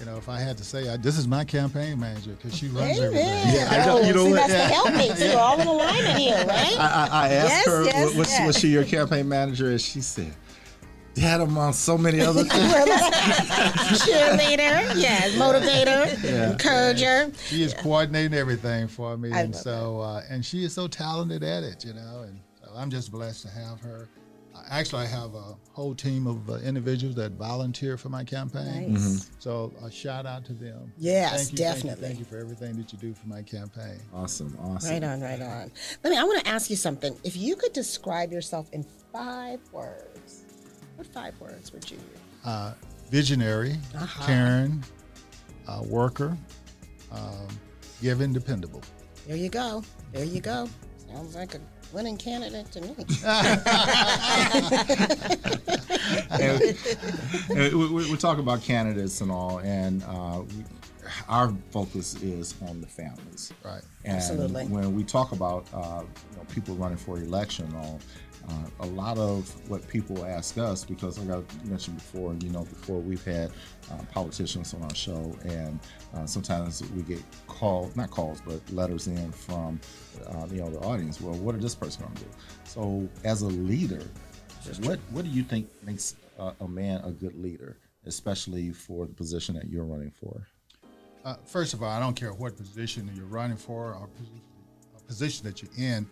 You 0.01 0.07
know, 0.07 0.17
if 0.17 0.29
I 0.29 0.41
had 0.41 0.59
to 0.59 0.65
say, 0.65 0.89
I, 0.89 0.97
this 0.97 1.17
is 1.17 1.29
my 1.29 1.45
campaign 1.45 2.01
manager 2.01 2.33
because 2.33 2.57
she 2.57 2.67
runs 2.69 2.99
Amen. 2.99 3.05
everything. 3.05 3.55
Yeah, 3.55 3.69
I 3.71 3.87
know- 3.87 4.01
you 4.01 4.13
know 4.15 4.25
see, 4.25 4.31
what? 4.33 4.49
that's 4.49 4.53
the 4.53 4.75
help 4.75 4.95
me 4.97 5.09
too. 5.15 5.39
All 5.39 5.61
in 5.61 5.67
alignment 5.69 6.19
here, 6.19 6.45
right? 6.45 6.77
I, 6.77 7.09
I, 7.13 7.27
I 7.29 7.29
asked 7.35 7.53
Yes, 7.53 7.67
her, 7.67 7.85
yes, 7.85 8.15
was, 8.17 8.29
yes. 8.29 8.47
was 8.47 8.59
she 8.59 8.69
your 8.69 8.85
campaign 8.85 9.29
manager? 9.29 9.69
And 9.71 9.81
she 9.81 10.01
said, 10.01 10.35
Dad, 11.15 11.41
I'm 11.41 11.57
on 11.59 11.73
so 11.75 11.99
many 11.99 12.21
other 12.21 12.45
things. 12.45 12.73
Cheerleader, 14.03 14.97
yes, 14.97 15.33
motivator, 15.35 16.53
encourager. 16.53 17.31
She 17.47 17.63
is 17.63 17.75
coordinating 17.75 18.35
everything 18.35 18.89
for 18.89 19.17
me, 19.17 19.31
I 19.33 19.43
and 19.43 19.55
so 19.55 20.01
uh, 20.01 20.23
and 20.31 20.45
she 20.45 20.65
is 20.65 20.73
so 20.73 20.89
talented 20.89 21.43
at 21.43 21.63
it, 21.65 21.85
you 21.85 21.93
know. 21.93 22.25
And 22.27 22.41
so 22.63 22.71
I'm 22.75 22.91
just 22.91 23.13
blessed 23.13 23.43
to 23.43 23.51
have 23.51 23.81
her. 23.81 24.09
Uh, 24.55 24.63
Actually, 24.71 25.03
I 25.03 25.07
have 25.07 25.35
a 25.35 25.55
whole 25.73 25.95
team 25.95 26.27
of 26.27 26.49
uh, 26.49 26.55
individuals 26.57 27.15
that 27.17 27.33
volunteer 27.33 27.97
for 27.99 28.09
my 28.09 28.25
campaign. 28.25 28.95
Nice. 28.95 29.31
So 29.39 29.73
a 29.85 29.91
shout 29.91 30.25
out 30.27 30.45
to 30.47 30.55
them. 30.55 30.93
Yes, 30.99 31.31
Thank 31.31 31.33
you, 31.33 31.37
thank 31.37 31.51
you, 31.51 31.57
definitely. 31.57 32.07
Thank 32.09 32.19
you, 32.21 32.25
for 32.25 32.39
everything 32.39 32.77
that 32.77 32.93
you 32.93 32.99
do 32.99 33.13
for 33.15 33.29
my 33.29 33.43
campaign. 33.43 33.99
Awesome, 34.15 34.57
awesome. 34.63 34.91
Right 34.91 35.05
on, 35.05 35.21
right 35.21 35.41
on. 35.43 35.71
Let 36.03 36.11
me. 36.11 36.17
I 36.17 36.25
want 36.25 36.43
to 36.45 36.51
ask 36.51 36.71
you 36.71 36.77
something. 36.77 37.15
If 37.23 37.37
you 37.37 37.55
could 37.57 37.73
describe 37.75 38.33
yourself 38.33 38.69
in 38.73 38.85
five 39.13 39.61
words, 39.73 40.12
what 41.03 41.13
five 41.13 41.41
words 41.41 41.73
would 41.73 41.91
you 41.91 41.97
use? 41.97 42.07
Uh, 42.45 42.73
visionary, 43.11 43.77
Uh-huh. 43.95 44.25
caring, 44.27 44.85
uh, 45.67 45.83
worker, 45.87 46.37
um, 47.11 47.49
giving, 48.01 48.33
dependable. 48.33 48.81
There 49.27 49.37
you 49.37 49.49
go. 49.49 49.83
There 50.13 50.25
you 50.25 50.41
go. 50.41 50.69
Sounds 51.13 51.35
like 51.35 51.57
a 51.57 51.61
winning 51.93 52.17
candidate 52.17 52.71
to 52.73 52.81
me. 52.83 52.95
and, 56.31 56.63
and 57.51 57.75
we, 57.77 57.87
we, 57.89 58.11
we 58.13 58.17
talk 58.17 58.39
about 58.39 58.63
candidates 58.63 59.21
and 59.21 59.31
all, 59.33 59.59
and 59.59 60.03
uh, 60.05 60.43
we, 60.57 60.65
our 61.29 61.55
focus 61.71 62.15
is 62.23 62.55
on 62.69 62.81
the 62.81 62.87
families. 62.87 63.53
Right. 63.65 63.83
And 64.05 64.17
Absolutely. 64.17 64.67
when 64.67 64.95
we 64.95 65.05
talk 65.05 65.33
about 65.33 65.67
uh, 65.73 66.03
you 66.31 66.37
know, 66.37 66.45
people 66.53 66.75
running 66.75 66.99
for 66.99 67.19
election, 67.19 67.73
on 67.75 68.01
uh, 68.49 68.67
a 68.81 68.87
lot 68.87 69.19
of 69.19 69.49
what 69.71 69.87
people 69.89 70.25
ask 70.25 70.59
us, 70.59 70.85
because 70.85 71.19
like 71.19 71.39
I 71.39 71.69
mentioned 71.69 71.99
before, 71.99 72.35
you 72.41 72.51
know, 72.51 72.65
before 72.65 72.99
we've 72.99 73.25
had 73.25 73.51
uh, 73.91 74.03
politicians 74.13 74.75
on 74.75 74.83
our 74.83 74.95
show, 74.95 75.37
and 75.45 75.79
uh, 76.15 76.27
sometimes 76.27 76.83
we 76.91 77.03
get 77.03 77.23
called, 77.47 77.97
not 77.97 78.11
calls, 78.11 78.41
but 78.45 78.61
letters 78.73 79.07
in 79.07 79.31
from, 79.31 79.81
uh, 80.27 80.47
you 80.51 80.61
know, 80.61 80.71
the 80.71 80.81
audience. 80.81 81.21
Well, 81.21 81.35
what 81.35 81.55
is 81.55 81.63
this 81.63 81.75
person 81.75 82.03
going 82.03 82.17
to 82.17 82.23
do? 82.23 82.31
So, 82.65 83.09
as 83.25 83.43
a 83.43 83.47
leader, 83.47 84.03
what 84.83 84.99
what 85.11 85.25
do 85.25 85.31
you 85.31 85.43
think 85.43 85.69
makes 85.85 86.17
uh, 86.39 86.53
a 86.61 86.69
man 86.69 87.01
a 87.05 87.11
good 87.11 87.41
leader, 87.41 87.77
especially 88.07 88.71
for 88.73 89.07
the 89.07 89.13
position 89.13 89.55
that 89.55 89.69
you're 89.69 89.85
running 89.85 90.11
for? 90.11 90.47
Uh, 91.25 91.37
first 91.45 91.73
of 91.75 91.83
all, 91.83 91.89
I 91.89 92.01
don't 92.01 92.15
care 92.15 92.33
what 92.33 92.57
position 92.57 93.11
you're 93.15 93.27
running 93.27 93.57
for 93.57 93.95
or 93.95 94.09
position, 94.09 94.41
a 94.97 95.03
position 95.03 95.47
that 95.47 95.63
you're 95.63 95.71
in. 95.77 96.07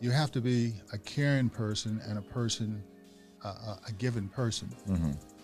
You 0.00 0.10
have 0.10 0.30
to 0.32 0.40
be 0.40 0.74
a 0.92 0.98
caring 0.98 1.48
person 1.48 2.00
and 2.06 2.18
a 2.18 2.22
person, 2.22 2.82
uh, 3.42 3.76
a 3.88 3.92
given 3.92 4.28
person. 4.28 4.68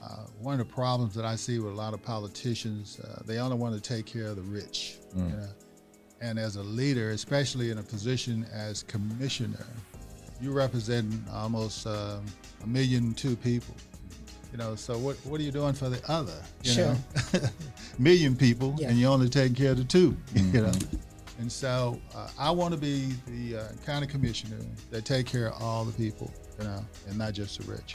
Uh, 0.03 0.27
one 0.39 0.59
of 0.61 0.67
the 0.67 0.73
problems 0.75 1.15
that 1.15 1.25
I 1.25 1.37
see 1.37 1.59
with 1.59 1.73
a 1.73 1.77
lot 1.77 1.95
of 1.95 2.03
politicians, 2.03 3.01
uh, 3.01 3.23
they 3.27 3.39
only 3.39 3.57
want 3.57 3.75
to 3.75 3.81
take 3.81 4.07
care 4.07 4.27
of 4.27 4.37
the 4.37 4.43
rich. 4.43 4.99
You 5.15 5.23
know? 5.37 5.49
And 6.23 6.39
as 6.39 6.57
a 6.57 6.63
leader, 6.63 7.11
especially 7.11 7.71
in 7.71 7.79
a 7.79 7.83
position 7.83 8.47
as 8.53 8.83
commissioner, 8.83 9.67
you 10.43 10.53
represent 10.53 11.13
almost 11.33 11.87
um, 11.87 12.25
a 12.63 12.67
million 12.67 13.15
two 13.15 13.37
people. 13.37 13.75
You 14.53 14.59
know, 14.59 14.75
so 14.75 14.99
what 14.99 15.17
what 15.25 15.41
are 15.41 15.45
you 15.45 15.53
doing 15.53 15.75
for 15.75 15.89
the 15.89 16.01
other? 16.11 16.35
You 16.65 16.73
Sure. 16.73 16.87
know, 16.87 17.41
million 17.99 18.35
people, 18.37 18.75
Yeah. 18.79 18.89
and 18.89 18.99
you're 18.99 19.11
only 19.13 19.29
taking 19.29 19.55
care 19.55 19.71
of 19.73 19.77
the 19.79 19.85
2 19.85 20.17
You 20.35 20.63
know, 20.63 20.73
and 21.39 21.51
so 21.51 22.01
uh, 22.15 22.29
I 22.39 22.51
want 22.51 22.75
to 22.75 22.81
be 22.81 23.15
the 23.27 23.59
uh, 23.61 23.69
kind 23.87 24.05
of 24.05 24.11
commissioner 24.11 24.59
that 24.91 25.05
take 25.05 25.27
care 25.27 25.49
of 25.53 25.63
all 25.63 25.85
the 25.85 25.93
people, 25.93 26.33
you 26.59 26.65
know, 26.65 26.85
and 27.09 27.17
not 27.17 27.33
just 27.33 27.61
the 27.61 27.71
rich. 27.71 27.95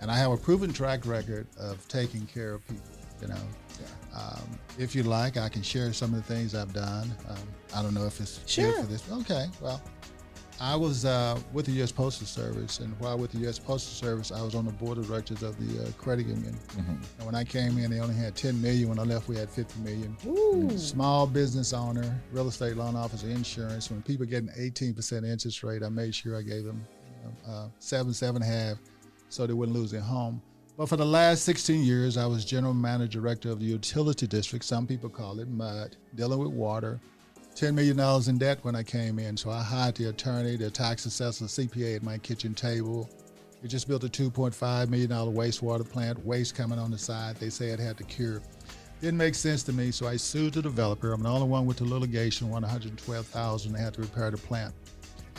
And 0.00 0.10
I 0.10 0.16
have 0.16 0.32
a 0.32 0.36
proven 0.36 0.72
track 0.72 1.06
record 1.06 1.46
of 1.58 1.86
taking 1.88 2.26
care 2.26 2.54
of 2.54 2.66
people. 2.66 2.82
You 3.20 3.28
know, 3.28 3.36
um, 4.16 4.58
if 4.78 4.96
you 4.96 5.04
like, 5.04 5.36
I 5.36 5.48
can 5.48 5.62
share 5.62 5.92
some 5.92 6.12
of 6.12 6.26
the 6.26 6.34
things 6.34 6.56
I've 6.56 6.72
done. 6.72 7.14
Um, 7.28 7.36
I 7.72 7.82
don't 7.82 7.94
know 7.94 8.04
if 8.06 8.20
it's 8.20 8.40
Sure. 8.46 8.72
good 8.72 8.80
for 8.80 8.86
this. 8.86 9.02
Okay, 9.12 9.46
well, 9.60 9.80
I 10.62 10.76
was 10.76 11.04
uh, 11.04 11.36
with 11.52 11.66
the 11.66 11.72
U.S. 11.72 11.90
Postal 11.90 12.24
Service, 12.24 12.78
and 12.78 12.96
while 13.00 13.18
with 13.18 13.32
the 13.32 13.38
U.S. 13.38 13.58
Postal 13.58 13.92
Service, 14.08 14.30
I 14.30 14.40
was 14.42 14.54
on 14.54 14.64
the 14.64 14.70
board 14.70 14.96
of 14.96 15.08
directors 15.08 15.42
of 15.42 15.58
the 15.58 15.82
uh, 15.82 15.86
credit 15.98 16.26
union. 16.26 16.56
And 16.78 17.26
when 17.26 17.34
I 17.34 17.42
came 17.42 17.78
in, 17.78 17.90
they 17.90 17.98
only 17.98 18.14
had 18.14 18.36
10 18.36 18.62
million. 18.62 18.88
When 18.88 19.00
I 19.00 19.02
left, 19.02 19.26
we 19.26 19.36
had 19.36 19.50
50 19.50 19.80
million. 19.80 20.16
Small 20.78 21.26
business 21.26 21.72
owner, 21.72 22.16
real 22.30 22.46
estate 22.46 22.76
loan 22.76 22.94
officer, 22.94 23.26
insurance. 23.26 23.90
When 23.90 24.02
people 24.02 24.24
get 24.24 24.44
an 24.44 24.52
18% 24.56 25.28
interest 25.28 25.64
rate, 25.64 25.82
I 25.82 25.88
made 25.88 26.14
sure 26.14 26.38
I 26.38 26.42
gave 26.42 26.62
them 26.62 26.86
you 27.20 27.28
know, 27.28 27.52
uh, 27.52 27.68
seven, 27.80 28.14
seven 28.14 28.40
and 28.40 28.48
a 28.52 28.54
half, 28.54 28.76
so 29.30 29.48
they 29.48 29.54
wouldn't 29.54 29.76
lose 29.76 29.90
their 29.90 30.00
home. 30.00 30.40
But 30.76 30.88
for 30.88 30.96
the 30.96 31.04
last 31.04 31.42
16 31.42 31.82
years, 31.82 32.16
I 32.16 32.26
was 32.26 32.44
general 32.44 32.72
manager 32.72 33.18
director 33.18 33.50
of 33.50 33.58
the 33.58 33.66
utility 33.66 34.28
district. 34.28 34.64
Some 34.64 34.86
people 34.86 35.10
call 35.10 35.40
it 35.40 35.48
MUD, 35.48 35.96
dealing 36.14 36.38
with 36.38 36.52
water. 36.52 37.00
$10 37.54 37.74
million 37.74 37.98
in 38.28 38.38
debt 38.38 38.58
when 38.62 38.74
I 38.74 38.82
came 38.82 39.18
in. 39.18 39.36
So 39.36 39.50
I 39.50 39.62
hired 39.62 39.96
the 39.96 40.08
attorney, 40.08 40.56
the 40.56 40.70
tax 40.70 41.06
assessor, 41.06 41.44
CPA 41.44 41.96
at 41.96 42.02
my 42.02 42.18
kitchen 42.18 42.54
table. 42.54 43.08
We 43.62 43.68
just 43.68 43.86
built 43.86 44.02
a 44.04 44.08
$2.5 44.08 44.88
million 44.88 45.10
wastewater 45.10 45.88
plant, 45.88 46.24
waste 46.24 46.54
coming 46.54 46.78
on 46.78 46.90
the 46.90 46.98
side. 46.98 47.36
They 47.36 47.50
say 47.50 47.68
it 47.68 47.78
had 47.78 47.96
to 47.98 48.04
cure. 48.04 48.42
Didn't 49.00 49.18
make 49.18 49.34
sense 49.34 49.62
to 49.64 49.72
me, 49.72 49.90
so 49.90 50.06
I 50.06 50.16
sued 50.16 50.54
the 50.54 50.62
developer. 50.62 51.12
I'm 51.12 51.22
the 51.22 51.28
only 51.28 51.48
one 51.48 51.66
with 51.66 51.78
the 51.78 51.84
litigation, 51.84 52.48
won 52.48 52.62
112000 52.62 53.72
They 53.72 53.80
had 53.80 53.94
to 53.94 54.00
repair 54.00 54.30
the 54.30 54.36
plant. 54.36 54.74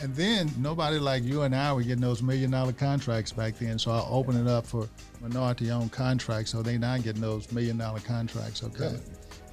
And 0.02 0.14
then 0.14 0.50
nobody 0.58 0.98
like 0.98 1.22
you 1.22 1.42
and 1.42 1.54
I 1.54 1.72
were 1.72 1.82
getting 1.82 2.00
those 2.00 2.22
million 2.22 2.50
dollar 2.50 2.72
contracts 2.72 3.32
back 3.32 3.58
then. 3.58 3.78
So 3.78 3.90
I 3.92 4.04
opened 4.08 4.38
it 4.38 4.50
up 4.50 4.66
for 4.66 4.88
minority 5.20 5.70
owned 5.70 5.92
contracts. 5.92 6.50
So 6.50 6.62
they 6.62 6.78
not 6.78 7.02
getting 7.02 7.22
those 7.22 7.50
million 7.52 7.78
dollar 7.78 8.00
contracts. 8.00 8.62
Okay. 8.64 8.98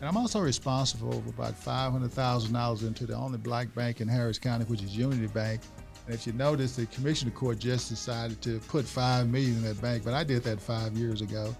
And 0.01 0.09
I'm 0.09 0.17
also 0.17 0.39
responsible 0.39 1.21
for 1.21 1.29
about 1.29 1.53
$500,000 1.53 2.87
into 2.87 3.05
the 3.05 3.13
only 3.13 3.37
black 3.37 3.71
bank 3.75 4.01
in 4.01 4.07
Harris 4.07 4.39
County, 4.39 4.65
which 4.65 4.81
is 4.81 4.97
Unity 4.97 5.27
Bank. 5.27 5.61
And 6.07 6.15
if 6.15 6.25
you 6.25 6.33
notice, 6.33 6.75
the 6.75 6.87
commissioner 6.87 7.29
court 7.29 7.59
just 7.59 7.87
decided 7.87 8.41
to 8.41 8.57
put 8.61 8.83
five 8.83 9.29
million 9.29 9.57
in 9.57 9.63
that 9.63 9.79
bank, 9.79 10.03
but 10.03 10.15
I 10.15 10.23
did 10.23 10.43
that 10.45 10.59
five 10.59 10.97
years 10.97 11.21
ago. 11.21 11.55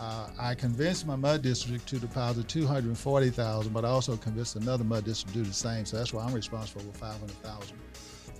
Uh, 0.00 0.28
I 0.40 0.54
convinced 0.54 1.06
my 1.06 1.14
mud 1.14 1.42
district 1.42 1.86
to 1.88 1.98
deposit 1.98 2.48
240,000, 2.48 3.70
but 3.74 3.84
I 3.84 3.88
also 3.88 4.16
convinced 4.16 4.56
another 4.56 4.82
mud 4.82 5.04
district 5.04 5.34
to 5.34 5.42
do 5.42 5.46
the 5.46 5.54
same. 5.54 5.84
So 5.84 5.98
that's 5.98 6.14
why 6.14 6.24
I'm 6.24 6.32
responsible 6.32 6.80
for 6.90 6.98
500,000. 6.98 7.76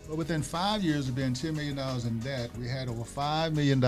But 0.08 0.16
within 0.16 0.40
five 0.40 0.82
years 0.82 1.10
of 1.10 1.16
being 1.16 1.34
$10 1.34 1.54
million 1.54 1.78
in 2.06 2.18
debt, 2.20 2.50
we 2.56 2.66
had 2.66 2.88
over 2.88 3.02
$5 3.02 3.54
million 3.54 3.84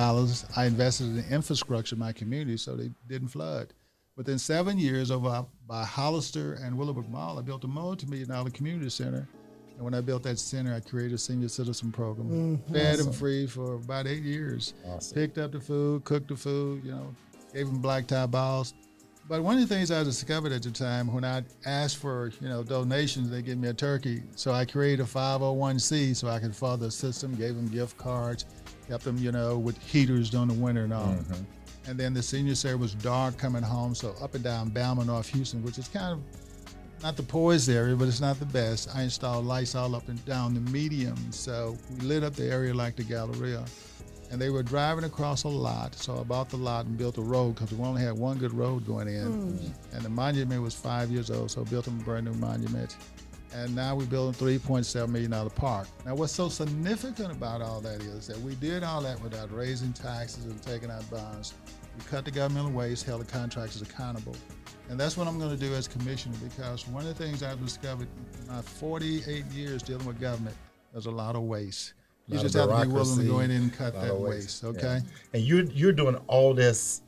I 0.54 0.66
invested 0.66 1.16
in 1.16 1.24
infrastructure 1.32 1.94
in 1.94 1.98
my 1.98 2.12
community 2.12 2.58
so 2.58 2.76
they 2.76 2.90
didn't 3.08 3.28
flood. 3.28 3.72
Within 4.16 4.38
seven 4.38 4.78
years, 4.78 5.10
over 5.10 5.28
uh, 5.28 5.44
by 5.68 5.84
Hollister 5.84 6.54
and 6.54 6.76
Willowbrook 6.76 7.08
Mall, 7.10 7.38
I 7.38 7.42
built 7.42 7.64
a 7.64 7.68
multi-million 7.68 8.30
dollar 8.30 8.48
community 8.48 8.88
center. 8.88 9.28
And 9.76 9.84
when 9.84 9.92
I 9.92 10.00
built 10.00 10.22
that 10.22 10.38
center, 10.38 10.74
I 10.74 10.80
created 10.80 11.12
a 11.12 11.18
senior 11.18 11.48
citizen 11.48 11.92
program, 11.92 12.30
mm-hmm. 12.30 12.72
fed 12.72 12.98
them 12.98 13.12
free 13.12 13.46
for 13.46 13.74
about 13.74 14.06
eight 14.06 14.22
years. 14.22 14.72
Awesome. 14.86 15.14
Picked 15.14 15.36
up 15.36 15.52
the 15.52 15.60
food, 15.60 16.04
cooked 16.04 16.28
the 16.28 16.36
food, 16.36 16.82
you 16.82 16.92
know, 16.92 17.14
gave 17.52 17.66
them 17.66 17.82
black 17.82 18.06
tie 18.06 18.24
balls. 18.24 18.72
But 19.28 19.42
one 19.42 19.58
of 19.58 19.68
the 19.68 19.74
things 19.74 19.90
I 19.90 20.02
discovered 20.02 20.52
at 20.52 20.62
the 20.62 20.70
time 20.70 21.12
when 21.12 21.24
I 21.24 21.42
asked 21.66 21.98
for, 21.98 22.32
you 22.40 22.48
know, 22.48 22.62
donations, 22.62 23.28
they 23.28 23.42
gave 23.42 23.58
me 23.58 23.68
a 23.68 23.74
turkey. 23.74 24.22
So 24.34 24.52
I 24.52 24.64
created 24.64 25.00
a 25.00 25.08
501c 25.08 26.16
so 26.16 26.28
I 26.28 26.38
could 26.38 26.56
further 26.56 26.86
the 26.86 26.90
system, 26.90 27.34
gave 27.34 27.54
them 27.54 27.68
gift 27.68 27.98
cards, 27.98 28.46
helped 28.88 29.04
them, 29.04 29.18
you 29.18 29.32
know, 29.32 29.58
with 29.58 29.76
heaters 29.82 30.30
during 30.30 30.48
the 30.48 30.54
winter 30.54 30.84
and 30.84 30.94
all. 30.94 31.08
Mm-hmm. 31.08 31.42
And 31.88 31.98
then 31.98 32.14
the 32.14 32.22
senior 32.22 32.76
was 32.76 32.94
dark 32.94 33.38
coming 33.38 33.62
home, 33.62 33.94
so 33.94 34.14
up 34.20 34.34
and 34.34 34.42
down 34.42 34.70
Bammel, 34.70 35.06
North 35.06 35.28
Houston, 35.28 35.62
which 35.62 35.78
is 35.78 35.88
kind 35.88 36.14
of 36.14 36.20
not 37.02 37.16
the 37.16 37.22
poorest 37.22 37.68
area, 37.68 37.94
but 37.94 38.08
it's 38.08 38.20
not 38.20 38.38
the 38.38 38.46
best. 38.46 38.88
I 38.94 39.02
installed 39.02 39.44
lights 39.44 39.74
all 39.74 39.94
up 39.94 40.08
and 40.08 40.24
down 40.24 40.54
the 40.54 40.60
medium, 40.72 41.16
so 41.30 41.76
we 41.90 42.06
lit 42.06 42.24
up 42.24 42.34
the 42.34 42.50
area 42.50 42.74
like 42.74 42.96
the 42.96 43.04
Galleria. 43.04 43.64
And 44.32 44.40
they 44.40 44.50
were 44.50 44.64
driving 44.64 45.04
across 45.04 45.44
a 45.44 45.48
lot, 45.48 45.94
so 45.94 46.18
I 46.18 46.24
bought 46.24 46.48
the 46.48 46.56
lot 46.56 46.86
and 46.86 46.98
built 46.98 47.16
a 47.18 47.22
road 47.22 47.54
because 47.54 47.72
we 47.72 47.84
only 47.84 48.02
had 48.02 48.14
one 48.14 48.38
good 48.38 48.52
road 48.52 48.84
going 48.84 49.06
in. 49.06 49.26
Hmm. 49.26 49.94
And 49.94 50.04
the 50.04 50.08
monument 50.08 50.62
was 50.62 50.74
five 50.74 51.10
years 51.10 51.30
old, 51.30 51.52
so 51.52 51.60
I 51.60 51.64
built 51.64 51.84
them 51.84 52.00
a 52.00 52.02
brand 52.02 52.26
new 52.26 52.34
monument. 52.34 52.96
And 53.54 53.74
now 53.74 53.94
we're 53.94 54.06
building 54.06 54.34
$3.7 54.34 55.08
million 55.08 55.50
park. 55.50 55.88
Now, 56.04 56.14
what's 56.14 56.32
so 56.32 56.48
significant 56.48 57.32
about 57.32 57.62
all 57.62 57.80
that 57.80 58.02
is 58.02 58.26
that 58.26 58.38
we 58.40 58.54
did 58.56 58.82
all 58.82 59.00
that 59.02 59.20
without 59.22 59.54
raising 59.54 59.92
taxes 59.92 60.44
and 60.44 60.60
taking 60.62 60.90
out 60.90 61.08
bonds. 61.10 61.54
We 61.96 62.04
cut 62.04 62.24
the 62.24 62.30
governmental 62.30 62.72
waste, 62.72 63.06
held 63.06 63.22
the 63.22 63.32
contractors 63.32 63.80
accountable. 63.82 64.36
And 64.90 65.00
that's 65.00 65.16
what 65.16 65.26
I'm 65.26 65.38
going 65.38 65.50
to 65.50 65.56
do 65.56 65.74
as 65.74 65.88
commissioner 65.88 66.36
because 66.42 66.86
one 66.88 67.06
of 67.06 67.16
the 67.16 67.24
things 67.24 67.42
I've 67.42 67.62
discovered 67.64 68.08
in 68.40 68.48
my 68.48 68.60
48 68.62 69.44
years 69.46 69.82
dealing 69.82 70.06
with 70.06 70.20
government, 70.20 70.56
there's 70.92 71.06
a 71.06 71.10
lot 71.10 71.34
of 71.34 71.42
waste. 71.42 71.94
You 72.28 72.38
just 72.40 72.54
have 72.54 72.68
to 72.68 72.86
be 72.86 72.92
willing 72.92 73.18
to 73.18 73.24
go 73.24 73.38
in 73.38 73.50
and 73.52 73.72
cut 73.72 73.94
that 73.94 74.10
of 74.10 74.18
waste, 74.18 74.62
Yeah. 74.62 74.68
okay? 74.70 75.00
And 75.32 75.42
you're 75.42 75.62
you're 75.64 75.92
doing 75.92 76.16
all 76.26 76.54
this 76.54 77.02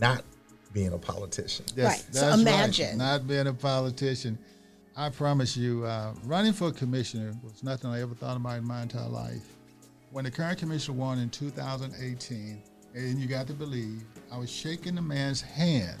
not 0.00 0.24
being 0.72 0.92
a 0.92 0.98
politician. 0.98 1.64
Right. 1.76 2.04
So 2.10 2.20
that's 2.20 2.40
imagine. 2.40 2.98
not 2.98 3.26
being 3.28 3.46
a 3.46 3.52
politician. 3.54 4.38
I 4.96 5.08
promise 5.08 5.56
you, 5.56 5.84
uh, 5.84 6.12
running 6.24 6.52
for 6.52 6.70
commissioner 6.70 7.32
was 7.42 7.62
nothing 7.62 7.90
I 7.90 8.02
ever 8.02 8.14
thought 8.14 8.36
about 8.36 8.58
in 8.58 8.66
my 8.66 8.82
entire 8.82 9.08
life. 9.08 9.56
When 10.10 10.24
the 10.24 10.30
current 10.30 10.58
commissioner 10.58 10.98
won 10.98 11.18
in 11.18 11.30
2018, 11.30 12.62
and 12.94 13.18
you 13.18 13.26
got 13.26 13.46
to 13.46 13.54
believe, 13.54 14.04
I 14.30 14.36
was 14.36 14.50
shaking 14.50 14.94
the 14.94 15.02
man's 15.02 15.40
hand, 15.40 15.98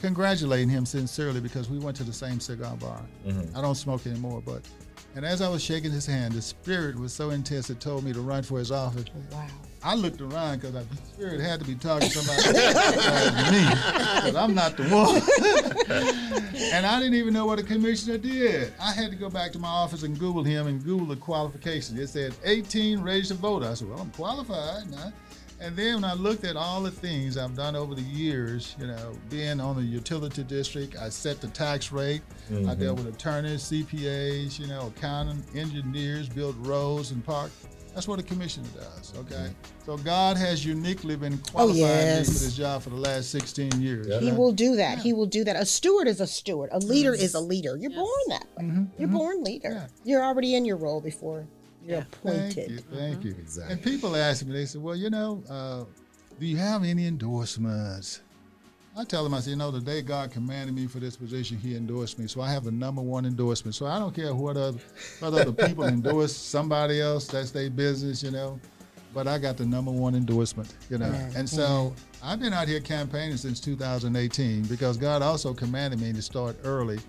congratulating 0.00 0.70
him 0.70 0.86
sincerely 0.86 1.40
because 1.40 1.68
we 1.68 1.78
went 1.78 1.96
to 1.98 2.04
the 2.04 2.14
same 2.14 2.40
cigar 2.40 2.76
bar. 2.76 3.02
I 3.54 3.60
don't 3.60 3.74
smoke 3.74 4.06
anymore, 4.06 4.42
but. 4.44 4.62
And 5.16 5.26
as 5.26 5.42
I 5.42 5.48
was 5.48 5.62
shaking 5.62 5.90
his 5.90 6.06
hand, 6.06 6.32
the 6.34 6.40
spirit 6.40 6.96
was 6.98 7.12
so 7.12 7.30
intense 7.30 7.68
it 7.68 7.80
told 7.80 8.04
me 8.04 8.12
to 8.12 8.20
run 8.20 8.42
for 8.42 8.58
his 8.58 8.70
office. 8.70 9.04
Wow. 9.32 9.46
I 9.82 9.94
looked 9.94 10.20
around 10.20 10.60
because 10.60 10.72
the 10.74 10.96
spirit 11.06 11.40
had 11.40 11.58
to 11.60 11.66
be 11.66 11.74
talking 11.74 12.10
to 12.10 12.18
somebody 12.18 12.58
me, 13.50 13.64
because 14.16 14.36
I'm 14.36 14.54
not 14.54 14.76
the 14.76 14.82
one. 14.84 15.16
and 16.74 16.86
I 16.86 16.98
didn't 16.98 17.14
even 17.14 17.32
know 17.32 17.46
what 17.46 17.58
a 17.58 17.62
commissioner 17.62 18.18
did. 18.18 18.74
I 18.80 18.92
had 18.92 19.10
to 19.10 19.16
go 19.16 19.30
back 19.30 19.52
to 19.52 19.58
my 19.58 19.68
office 19.68 20.02
and 20.02 20.18
Google 20.18 20.44
him 20.44 20.66
and 20.66 20.84
Google 20.84 21.06
the 21.06 21.16
qualifications. 21.16 21.98
It 21.98 22.08
said 22.08 22.34
18 22.44 23.00
ready 23.00 23.22
to 23.22 23.34
vote. 23.34 23.62
I 23.62 23.72
said, 23.72 23.88
well, 23.88 24.00
I'm 24.00 24.10
qualified. 24.10 24.84
And 25.62 25.76
then 25.76 25.96
when 25.96 26.04
I 26.04 26.14
looked 26.14 26.44
at 26.44 26.56
all 26.56 26.82
the 26.82 26.90
things 26.90 27.36
I've 27.36 27.54
done 27.54 27.76
over 27.76 27.94
the 27.94 28.02
years, 28.02 28.76
you 28.78 28.86
know, 28.86 29.12
being 29.28 29.60
on 29.60 29.76
the 29.76 29.82
utility 29.82 30.42
district, 30.42 30.96
I 30.96 31.10
set 31.10 31.40
the 31.40 31.48
tax 31.48 31.92
rate. 31.92 32.22
I 32.48 32.52
mm-hmm. 32.52 32.80
dealt 32.80 32.98
with 32.98 33.14
attorneys, 33.14 33.62
CPAs, 33.64 34.58
you 34.58 34.66
know, 34.66 34.92
accounting, 34.96 35.42
engineers, 35.54 36.28
built 36.28 36.56
roads 36.60 37.10
and 37.10 37.24
parks. 37.24 37.66
That's 37.94 38.06
what 38.06 38.18
a 38.20 38.22
commissioner 38.22 38.68
does. 38.74 39.12
Okay. 39.18 39.34
Mm-hmm. 39.34 39.84
So 39.84 39.96
God 39.98 40.36
has 40.36 40.64
uniquely 40.64 41.16
been 41.16 41.40
Oh, 41.48 41.50
qualifying 41.52 41.76
me 41.76 41.80
yes. 41.82 42.26
for 42.28 42.44
this 42.44 42.56
job 42.56 42.82
for 42.82 42.90
the 42.90 42.96
last 42.96 43.30
16 43.30 43.80
years. 43.80 44.06
Yeah. 44.08 44.20
He 44.20 44.32
will 44.32 44.52
do 44.52 44.76
that. 44.76 44.98
He 44.98 45.12
will 45.12 45.26
do 45.26 45.42
that. 45.44 45.56
A 45.56 45.66
steward 45.66 46.06
is 46.06 46.20
a 46.20 46.26
steward. 46.26 46.70
A 46.72 46.78
leader 46.78 47.12
mm-hmm. 47.12 47.22
is 47.22 47.34
a 47.34 47.40
leader. 47.40 47.76
You're 47.76 47.90
born 47.90 48.08
that 48.28 48.44
way. 48.56 48.64
Mm-hmm. 48.64 48.84
You're 48.98 49.08
born 49.08 49.42
leader. 49.42 49.70
Yeah. 49.70 49.86
You're 50.04 50.24
already 50.24 50.54
in 50.54 50.64
your 50.64 50.76
role 50.76 51.00
before 51.00 51.46
you're 51.84 51.98
Yeah. 51.98 52.04
appointed. 52.12 52.54
Thank 52.54 52.70
you. 52.70 52.76
Uh-huh. 52.78 52.96
Thank 52.96 53.24
you. 53.24 53.30
Exactly. 53.32 53.72
And 53.72 53.82
people 53.82 54.14
ask 54.16 54.46
me, 54.46 54.52
they 54.52 54.66
say, 54.66 54.78
well, 54.78 54.96
you 54.96 55.10
know, 55.10 55.42
uh, 55.50 55.84
do 56.38 56.46
you 56.46 56.56
have 56.58 56.84
any 56.84 57.06
endorsements? 57.06 58.20
I 58.96 59.04
tell 59.04 59.22
them, 59.22 59.34
I 59.34 59.40
say, 59.40 59.50
you 59.50 59.56
know, 59.56 59.70
the 59.70 59.80
day 59.80 60.02
God 60.02 60.32
commanded 60.32 60.74
me 60.74 60.86
for 60.86 60.98
this 60.98 61.16
position, 61.16 61.56
He 61.58 61.76
endorsed 61.76 62.18
me. 62.18 62.26
So 62.26 62.40
I 62.40 62.50
have 62.50 62.64
the 62.64 62.72
number 62.72 63.00
one 63.00 63.24
endorsement. 63.24 63.74
So 63.74 63.86
I 63.86 63.98
don't 63.98 64.14
care 64.14 64.34
what 64.34 64.56
other, 64.56 64.78
what 65.20 65.32
other 65.32 65.52
people 65.52 65.84
endorse 65.84 66.34
somebody 66.34 67.00
else, 67.00 67.26
that's 67.26 67.52
their 67.52 67.70
business, 67.70 68.22
you 68.22 68.30
know. 68.30 68.58
But 69.14 69.26
I 69.26 69.38
got 69.38 69.56
the 69.56 69.66
number 69.66 69.90
one 69.90 70.14
endorsement, 70.14 70.74
you 70.88 70.98
know. 70.98 71.12
And 71.34 71.48
so 71.48 71.94
I've 72.22 72.40
been 72.40 72.52
out 72.52 72.68
here 72.68 72.80
campaigning 72.80 73.36
since 73.36 73.60
2018 73.60 74.64
because 74.64 74.96
God 74.96 75.22
also 75.22 75.54
commanded 75.54 76.00
me 76.00 76.12
to 76.12 76.22
start 76.22 76.56
early. 76.64 77.00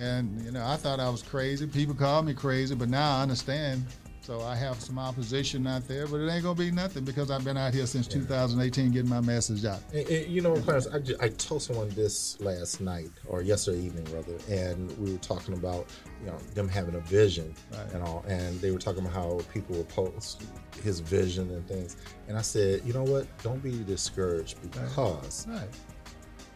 And, 0.00 0.40
you 0.42 0.50
know, 0.50 0.64
I 0.66 0.76
thought 0.76 0.98
I 1.00 1.08
was 1.08 1.22
crazy. 1.22 1.66
People 1.66 1.94
called 1.94 2.26
me 2.26 2.34
crazy, 2.34 2.74
but 2.74 2.88
now 2.88 3.18
I 3.18 3.22
understand. 3.22 3.84
So 4.22 4.40
I 4.40 4.54
have 4.54 4.80
some 4.80 5.00
opposition 5.00 5.66
out 5.66 5.88
there, 5.88 6.06
but 6.06 6.20
it 6.20 6.30
ain't 6.30 6.44
gonna 6.44 6.54
be 6.54 6.70
nothing 6.70 7.04
because 7.04 7.28
I've 7.28 7.44
been 7.44 7.56
out 7.56 7.74
here 7.74 7.86
since 7.86 8.06
2018 8.06 8.92
getting 8.92 9.10
my 9.10 9.20
message 9.20 9.64
out. 9.64 9.80
And- 9.92 10.06
and, 10.08 10.26
you 10.32 10.40
know, 10.40 10.54
Clarence, 10.60 10.86
I, 10.86 11.00
I 11.24 11.28
told 11.30 11.60
someone 11.60 11.88
this 11.90 12.40
last 12.40 12.80
night 12.80 13.10
or 13.26 13.42
yesterday 13.42 13.80
evening 13.80 14.06
rather, 14.14 14.36
and 14.48 14.96
we 14.98 15.10
were 15.10 15.18
talking 15.18 15.54
about 15.54 15.86
you 16.20 16.28
know 16.28 16.38
them 16.54 16.68
having 16.68 16.94
a 16.94 17.00
vision 17.00 17.52
Right. 17.72 17.92
and 17.94 18.02
all, 18.04 18.24
and 18.28 18.60
they 18.60 18.70
were 18.70 18.78
talking 18.78 19.00
about 19.00 19.12
how 19.12 19.40
people 19.52 19.74
will 19.74 19.84
post 19.84 20.42
his 20.84 21.00
vision 21.00 21.50
and 21.50 21.66
things, 21.66 21.96
and 22.28 22.38
I 22.38 22.42
said, 22.42 22.82
you 22.86 22.92
know 22.92 23.02
what? 23.02 23.26
Don't 23.42 23.60
be 23.60 23.82
discouraged 23.82 24.62
because 24.62 25.48
Right. 25.48 25.68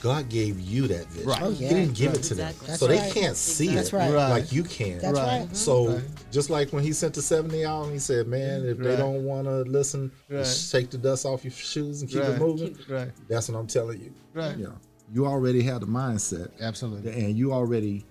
God 0.00 0.28
gave 0.28 0.60
you 0.60 0.86
that 0.88 1.06
vision. 1.06 1.28
Right. 1.28 1.42
Oh, 1.42 1.50
He 1.50 1.68
didn't 1.68 1.94
give 1.94 2.12
Right. 2.12 2.20
it 2.20 2.22
to 2.24 2.34
them, 2.34 2.48
Exactly. 2.50 2.76
so 2.76 2.86
That's 2.86 3.14
they 3.14 3.20
can't 3.20 3.36
see 3.36 3.74
That's 3.74 3.88
it 3.88 3.96
right. 3.96 4.12
Right. 4.12 4.28
like 4.30 4.52
you 4.52 4.62
can. 4.62 4.98
That's 4.98 5.18
Right. 5.18 5.40
right. 5.40 5.56
So 5.56 5.94
Right. 5.94 6.04
just 6.30 6.50
like 6.50 6.72
when 6.72 6.84
he 6.84 6.92
sent 6.92 7.14
the 7.14 7.22
seventy 7.22 7.64
out, 7.64 7.84
and 7.84 7.92
he 7.92 7.98
said, 7.98 8.26
"Man, 8.28 8.66
if 8.66 8.78
they 8.78 8.96
don't 8.96 9.24
want 9.24 9.46
to 9.46 9.62
listen, 9.62 10.12
Right. 10.28 10.38
just 10.40 10.70
shake 10.70 10.90
the 10.90 10.98
dust 10.98 11.24
off 11.24 11.44
your 11.44 11.50
shoes 11.52 12.02
and 12.02 12.10
keep 12.10 12.20
Right. 12.20 12.30
it 12.30 12.38
moving." 12.38 12.76
Right. 12.88 13.10
That's 13.28 13.48
what 13.48 13.58
I'm 13.58 13.66
telling 13.66 14.00
you. 14.00 14.12
Right. 14.34 14.56
You 14.58 14.64
know, 14.64 14.78
you 15.12 15.26
already 15.26 15.62
have 15.62 15.80
the 15.80 15.86
mindset, 15.86 16.50
Absolutely. 16.60 17.12
and 17.12 17.36
you 17.36 17.52
already 17.52 18.04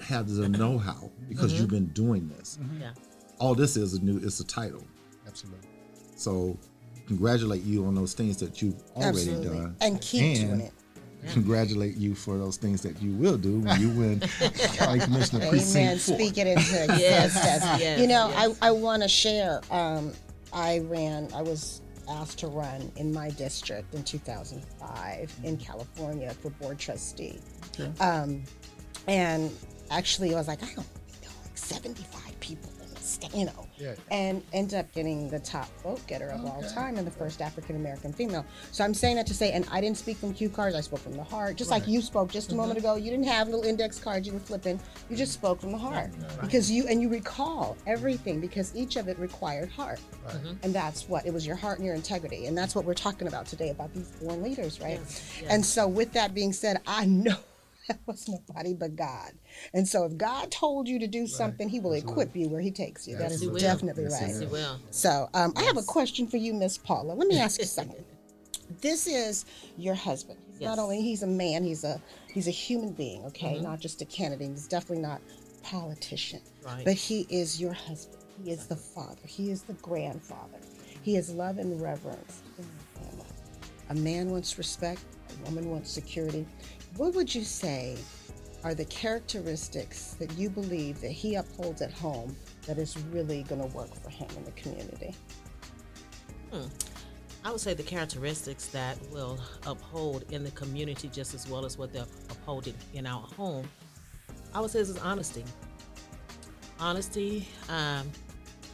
have 0.00 0.28
the 0.28 0.48
know-how 0.48 1.10
because 1.28 1.52
you've 1.52 1.62
mm-hmm. 1.62 1.74
been 1.76 1.86
doing 1.86 2.28
this. 2.28 2.58
Mm-hmm. 2.60 2.80
Yeah. 2.82 2.90
All 3.38 3.54
this 3.54 3.76
is 3.76 3.94
a 3.94 4.00
new. 4.04 4.18
It's 4.18 4.38
a 4.40 4.44
title. 4.44 4.84
Absolutely. 5.26 5.68
So, 6.14 6.56
congratulate 7.06 7.62
you 7.64 7.84
on 7.84 7.94
those 7.94 8.12
things 8.14 8.36
that 8.38 8.62
you've 8.62 8.80
already 8.94 9.18
Absolutely. 9.18 9.58
done, 9.58 9.76
And 9.80 10.00
keep 10.00 10.38
doing 10.38 10.60
it. 10.60 10.72
Congratulate 11.30 11.96
you 11.96 12.14
for 12.14 12.36
those 12.36 12.56
things 12.56 12.82
that 12.82 13.00
you 13.00 13.12
will 13.12 13.38
do 13.38 13.60
when 13.60 13.80
you 13.80 13.90
win 13.90 14.20
County 14.74 15.00
Commissioner 15.00 15.38
Amen. 15.40 15.50
Precinct 15.50 16.02
Four. 16.02 16.16
Speak 16.16 16.38
it 16.38 16.46
into 16.48 16.84
existence. 16.84 17.00
yes, 17.80 18.00
You 18.00 18.08
know, 18.08 18.28
yes. 18.30 18.58
I, 18.60 18.68
I 18.68 18.70
want 18.72 19.02
to 19.02 19.08
share. 19.08 19.60
Um, 19.70 20.12
I 20.52 20.80
ran, 20.80 21.28
I 21.34 21.42
was 21.42 21.80
asked 22.08 22.38
to 22.40 22.48
run 22.48 22.90
in 22.96 23.12
my 23.12 23.30
district 23.30 23.94
in 23.94 24.02
2005 24.02 25.34
in 25.44 25.56
California 25.56 26.34
for 26.34 26.50
board 26.50 26.78
trustee. 26.78 27.38
Um, 28.00 28.42
and 29.08 29.50
actually, 29.90 30.34
I 30.34 30.38
was 30.38 30.48
like, 30.48 30.62
I 30.62 30.66
don't 30.66 30.78
know, 30.78 30.84
like 31.44 31.56
75 31.56 32.40
people 32.40 32.70
in 33.18 33.42
you 33.42 33.46
know. 33.46 33.66
Yeah. 33.78 33.94
And 34.10 34.42
end 34.52 34.74
up 34.74 34.92
getting 34.92 35.28
the 35.28 35.40
top 35.40 35.68
vote 35.82 36.06
getter 36.06 36.28
of 36.28 36.44
all 36.44 36.62
time 36.74 36.96
and 36.96 37.06
the 37.06 37.10
first 37.10 37.40
African 37.40 37.76
American 37.76 38.12
female. 38.12 38.44
So 38.70 38.84
I'm 38.84 38.94
saying 38.94 39.16
that 39.16 39.26
to 39.26 39.34
say, 39.34 39.52
and 39.52 39.66
I 39.70 39.80
didn't 39.80 39.98
speak 39.98 40.16
from 40.16 40.32
cue 40.32 40.48
cards, 40.48 40.76
I 40.76 40.80
spoke 40.80 41.00
from 41.00 41.14
the 41.14 41.24
heart. 41.24 41.56
Just 41.56 41.70
like 41.70 41.86
you 41.88 42.00
spoke 42.00 42.30
just 42.30 42.52
a 42.52 42.54
moment 42.54 42.78
mm-hmm. 42.78 42.86
ago. 42.86 42.96
You 42.96 43.10
didn't 43.10 43.26
have 43.26 43.48
little 43.48 43.64
index 43.64 43.98
cards 43.98 44.26
you 44.26 44.32
were 44.32 44.38
flipping. 44.38 44.80
You 45.10 45.16
just 45.16 45.32
spoke 45.32 45.60
from 45.60 45.72
the 45.72 45.78
heart. 45.78 46.10
Because 46.40 46.70
you, 46.70 46.86
and 46.86 47.00
you 47.00 47.08
recall 47.08 47.76
everything 47.86 48.40
because 48.40 48.74
each 48.74 48.96
of 48.96 49.08
it 49.08 49.18
required 49.18 49.70
heart. 49.70 50.00
Mm-hmm. 50.28 50.52
And 50.62 50.74
that's 50.74 51.08
what, 51.08 51.26
it 51.26 51.32
was 51.32 51.46
your 51.46 51.56
heart 51.56 51.78
and 51.78 51.86
your 51.86 51.94
integrity. 51.94 52.46
And 52.46 52.56
that's 52.56 52.74
what 52.74 52.84
we're 52.84 52.94
talking 52.94 53.28
about 53.28 53.46
today 53.46 53.70
about 53.70 53.92
these 53.94 54.08
born 54.12 54.42
leaders, 54.42 54.80
right? 54.80 55.00
Yes, 55.00 55.42
And 55.48 55.64
so 55.64 55.88
with 55.88 56.12
that 56.12 56.34
being 56.34 56.52
said, 56.52 56.80
I 56.86 57.06
know 57.06 57.36
that 57.88 58.00
was 58.06 58.28
nobody 58.28 58.74
but 58.74 58.96
God. 58.96 59.32
And 59.74 59.86
so 59.86 60.04
if 60.04 60.16
God 60.16 60.50
told 60.50 60.88
you 60.88 60.98
to 61.00 61.06
do 61.06 61.26
something, 61.26 61.68
he 61.68 61.80
will 61.80 61.92
equip 61.94 62.34
you 62.36 62.48
where 62.48 62.60
he 62.60 62.70
takes 62.70 63.06
you. 63.08 63.16
That 63.16 63.32
is 63.32 63.40
He 63.40 63.48
will. 63.48 63.58
definitely 63.58 64.04
Yes, 64.04 64.22
right. 64.22 64.40
He 64.40 64.46
will. 64.46 64.78
So 64.90 65.28
um, 65.34 65.52
I 65.56 65.62
have 65.64 65.76
a 65.76 65.82
question 65.82 66.26
for 66.26 66.36
you, 66.36 66.54
Miss 66.54 66.78
Paula. 66.78 67.12
Let 67.14 67.26
me 67.28 67.38
ask 67.38 67.58
you 67.58 67.66
something. 67.80 68.04
This 68.80 69.06
is 69.06 69.44
your 69.76 69.94
husband. 69.94 70.38
He's 70.52 70.60
Yes. 70.60 70.76
Not 70.76 70.82
only 70.82 71.02
he's 71.02 71.22
a 71.22 71.26
man, 71.26 71.64
he's 71.64 71.82
a 71.84 72.00
he's 72.32 72.46
a 72.48 72.52
human 72.52 72.92
being. 72.92 73.24
Okay, 73.26 73.54
Mm-hmm. 73.54 73.64
not 73.64 73.80
just 73.80 74.00
a 74.00 74.04
candidate. 74.04 74.48
He's 74.50 74.68
definitely 74.68 75.02
not 75.02 75.20
a 75.20 75.62
politician. 75.66 76.40
Right. 76.64 76.84
But 76.84 76.94
he 76.94 77.26
is 77.28 77.60
your 77.60 77.72
husband. 77.72 78.22
He 78.42 78.50
is 78.50 78.66
the 78.66 78.76
father. 78.76 79.20
He 79.26 79.50
is 79.50 79.62
the 79.62 79.74
grandfather. 79.74 80.58
He 81.02 81.16
is 81.16 81.30
love 81.30 81.58
and 81.58 81.80
reverence 81.82 82.42
in 82.58 82.64
the 82.64 83.00
family. 83.00 83.26
A 83.90 83.94
man 83.94 84.30
wants 84.30 84.56
respect. 84.56 85.00
A 85.40 85.44
woman 85.48 85.68
wants 85.70 85.90
security. 85.90 86.46
What 86.96 87.14
would 87.14 87.34
you 87.34 87.42
say 87.44 87.96
are 88.64 88.74
the 88.74 88.84
characteristics 88.84 90.14
that 90.20 90.30
you 90.38 90.50
believe 90.50 91.00
that 91.00 91.10
he 91.10 91.36
upholds 91.36 91.82
at 91.82 91.92
home 91.92 92.36
that 92.66 92.78
is 92.78 92.96
really 93.10 93.42
going 93.44 93.60
to 93.60 93.76
work 93.76 93.92
for 93.94 94.10
him 94.10 94.28
in 94.36 94.44
the 94.44 94.50
community? 94.52 95.14
I 97.44 97.50
would 97.50 97.60
say 97.60 97.74
the 97.74 97.82
characteristics 97.82 98.66
that 98.68 98.98
will 99.10 99.38
uphold 99.66 100.24
in 100.30 100.44
the 100.44 100.50
community 100.52 101.08
just 101.08 101.34
as 101.34 101.48
well 101.48 101.64
as 101.64 101.78
what 101.78 101.92
they're 101.92 102.06
upholding 102.30 102.74
in 102.94 103.06
our 103.06 103.22
home. 103.22 103.68
I 104.54 104.60
would 104.60 104.70
say 104.70 104.80
this 104.80 104.90
is 104.90 104.98
honesty. 104.98 105.44
Honesty, 106.78 107.48
um, 107.68 108.10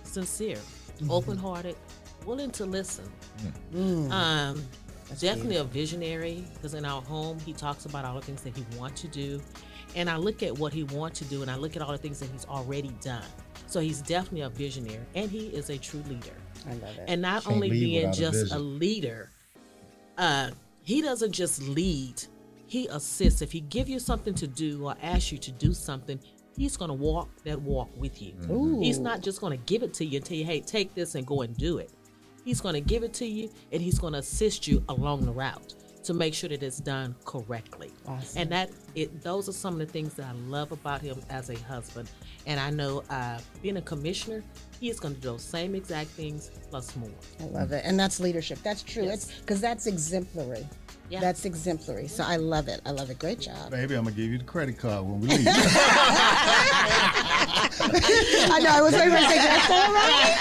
sincere, 0.03 0.59
open-hearted, 1.09 1.77
willing 2.27 2.51
to 2.53 2.67
listen. 2.67 3.05
Um, 4.11 4.63
definitely 5.21 5.57
a 5.57 5.65
visionary 5.65 6.45
because 6.55 6.75
in 6.75 6.85
our 6.85 7.03
home 7.03 7.39
he 7.41 7.53
talks 7.53 7.85
about 7.85 8.05
all 8.05 8.15
the 8.15 8.21
things 8.21 8.43
that 8.43 8.57
he 8.57 8.65
wants 8.79 9.01
to 9.03 9.09
do, 9.09 9.41
and 9.95 10.09
I 10.09 10.17
look 10.17 10.43
at 10.43 10.57
what 10.57 10.73
he 10.73 10.85
wants 10.85 11.19
to 11.21 11.25
do, 11.27 11.43
and 11.43 11.51
I 11.51 11.57
look 11.57 11.77
at 11.77 11.83
all 11.83 11.93
the 11.93 11.99
things 11.99 12.21
that 12.21 12.31
he's 12.31 12.45
already 12.47 12.91
done. 13.01 13.25
So 13.67 13.81
he's 13.81 14.01
definitely 14.03 14.43
a 14.43 14.49
visionary, 14.49 15.05
and 15.15 15.31
he 15.31 15.49
is 15.49 15.71
a 15.71 15.79
true 15.79 16.03
leader. 16.09 16.33
I 16.67 16.73
love 16.75 16.99
it. 16.99 17.05
and 17.07 17.23
not 17.23 17.45
Can't 17.45 17.55
only 17.55 17.71
being 17.71 18.09
without 18.09 18.17
a 18.17 18.21
just 18.21 18.53
a, 18.53 18.59
leader 18.59 19.31
uh 20.17 20.51
he 20.83 21.01
doesn't 21.03 21.33
just 21.33 21.63
lead 21.63 22.23
he 22.67 22.87
assists. 22.89 23.41
If 23.41 23.53
he 23.53 23.61
give 23.61 23.89
you 23.89 23.99
something 23.99 24.35
to 24.35 24.47
do 24.47 24.85
or 24.85 24.95
ask 25.03 25.33
you 25.33 25.39
to 25.39 25.53
do 25.53 25.73
something 25.73 26.21
he's 26.57 26.77
going 26.77 26.89
to 26.89 26.95
walk 26.95 27.29
that 27.45 27.61
walk 27.63 27.89
with 27.97 28.21
you. 28.21 28.35
He's 28.83 28.99
not 28.99 29.21
just 29.23 29.41
going 29.41 29.57
to 29.57 29.65
give 29.65 29.83
it 29.83 29.95
to 29.95 30.05
you 30.05 30.17
and 30.17 30.27
tell 30.27 30.37
you 30.37 30.45
hey 30.45 30.61
take 30.61 30.95
this 30.95 31.15
and 31.15 31.27
go 31.27 31.43
and 31.43 31.57
do 31.57 31.79
it 31.79 31.93
he's 32.45 32.61
going 32.61 32.75
to 32.75 32.81
give 32.81 33.03
it 33.03 33.13
to 33.15 33.27
you 33.27 33.51
and 33.73 33.83
he's 33.83 33.99
going 33.99 34.13
to 34.13 34.19
assist 34.21 34.67
you 34.67 34.83
along 34.89 35.25
the 35.25 35.33
route 35.33 35.75
to 36.05 36.15
make 36.15 36.33
sure 36.33 36.49
that 36.49 36.63
it's 36.63 36.79
done 36.79 37.15
correctly 37.25 37.91
Awesome. 38.07 38.43
and 38.43 38.53
that 38.53 38.71
it 38.95 39.21
those 39.23 39.49
are 39.49 39.53
some 39.53 39.75
of 39.75 39.81
the 39.81 39.87
things 39.87 40.15
that 40.15 40.27
i 40.27 40.33
love 40.49 40.73
about 40.73 41.03
him 41.03 41.21
as 41.29 41.51
a 41.51 41.59
husband 41.59 42.09
and 42.47 42.59
i 42.59 42.71
know 42.71 43.03
uh, 43.11 43.39
being 43.63 43.77
a 43.77 43.83
commissioner 43.83 44.43
he 44.81 44.89
is 44.89 45.01
going 45.01 45.15
to 45.15 45.21
do 45.21 45.29
those 45.29 45.43
same 45.43 45.75
exact 45.75 46.09
things 46.11 46.51
plus 46.71 46.95
more 46.97 47.11
I 47.41 47.45
love 47.47 47.73
it. 47.73 47.83
And 47.85 47.99
that's 47.99 48.21
leadership. 48.21 48.59
That's 48.63 48.83
true. 48.83 49.05
Yes. 49.05 49.15
It's 49.29 49.41
because 49.41 49.61
that's 49.61 49.87
exemplary. 49.89 50.65
Yeah. 51.11 51.21
That's 51.21 51.45
exemplary. 51.45 52.07
So 52.09 52.23
I 52.25 52.37
love 52.37 52.69
it. 52.69 52.81
I 52.85 52.91
love 52.91 53.09
it. 53.11 53.19
Great 53.19 53.41
job. 53.41 53.71
Baby, 53.71 53.95
I'm 53.95 54.05
gonna 54.05 54.15
give 54.15 54.31
you 54.31 54.39
the 54.39 54.45
credit 54.45 54.79
card 54.79 55.07
when 55.07 55.21
we 55.21 55.29
leave. 55.39 55.47
I 58.51 58.61
know. 58.63 58.71
I 58.71 58.81
was 58.83 58.93
waiting 58.93 59.11
for 59.11 59.17
you 59.17 59.23
to 59.23 59.31
say, 59.31 59.39
that's 59.39 59.71
all 59.71 59.93
right. 59.95 60.37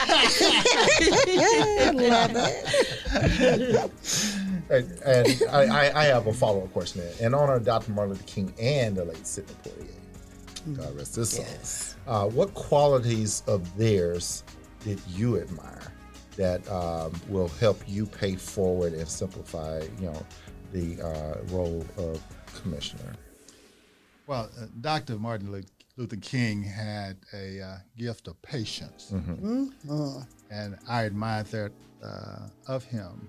I 1.69 1.91
love 3.73 3.91
it. 3.91 3.91
And, 4.69 4.91
and 5.05 5.43
I, 5.49 5.87
I, 5.87 6.01
I 6.01 6.03
have 6.05 6.27
a 6.27 6.33
follow 6.33 6.63
up 6.63 6.73
question. 6.73 7.01
There. 7.01 7.27
In 7.27 7.33
honor 7.33 7.55
of 7.55 7.63
Dr. 7.63 7.91
Martin 7.91 8.13
Luther 8.13 8.25
King 8.25 8.53
and 8.59 8.97
the 8.97 9.05
late 9.05 9.25
Sidney 9.25 9.55
Poitier, 9.63 10.75
God 10.75 10.95
rest 10.97 11.15
his 11.15 11.29
soul. 11.29 11.45
Uh, 12.07 12.27
what 12.27 12.53
qualities 12.53 13.43
of 13.47 13.77
theirs 13.77 14.43
did 14.83 14.99
you 15.07 15.39
admire 15.39 15.93
that 16.35 16.69
um, 16.69 17.13
will 17.29 17.47
help 17.47 17.81
you 17.87 18.05
pay 18.05 18.35
forward 18.35 18.93
and 18.93 19.07
simplify, 19.07 19.81
you 19.99 20.07
know, 20.07 20.25
the 20.77 21.01
uh, 21.03 21.37
role 21.55 21.85
of 21.97 22.21
commissioner? 22.61 23.13
well, 24.27 24.49
uh, 24.61 24.65
Dr. 24.81 25.17
Martin 25.17 25.63
Luther 25.95 26.17
King 26.17 26.61
had 26.63 27.17
a 27.33 27.61
uh, 27.61 27.77
gift 27.97 28.27
of 28.27 28.39
patience, 28.41 29.13
and 30.49 30.77
I 30.87 31.03
admired 31.03 31.47
that 31.47 31.71
uh, 32.03 32.47
of 32.67 32.83
him. 32.83 33.27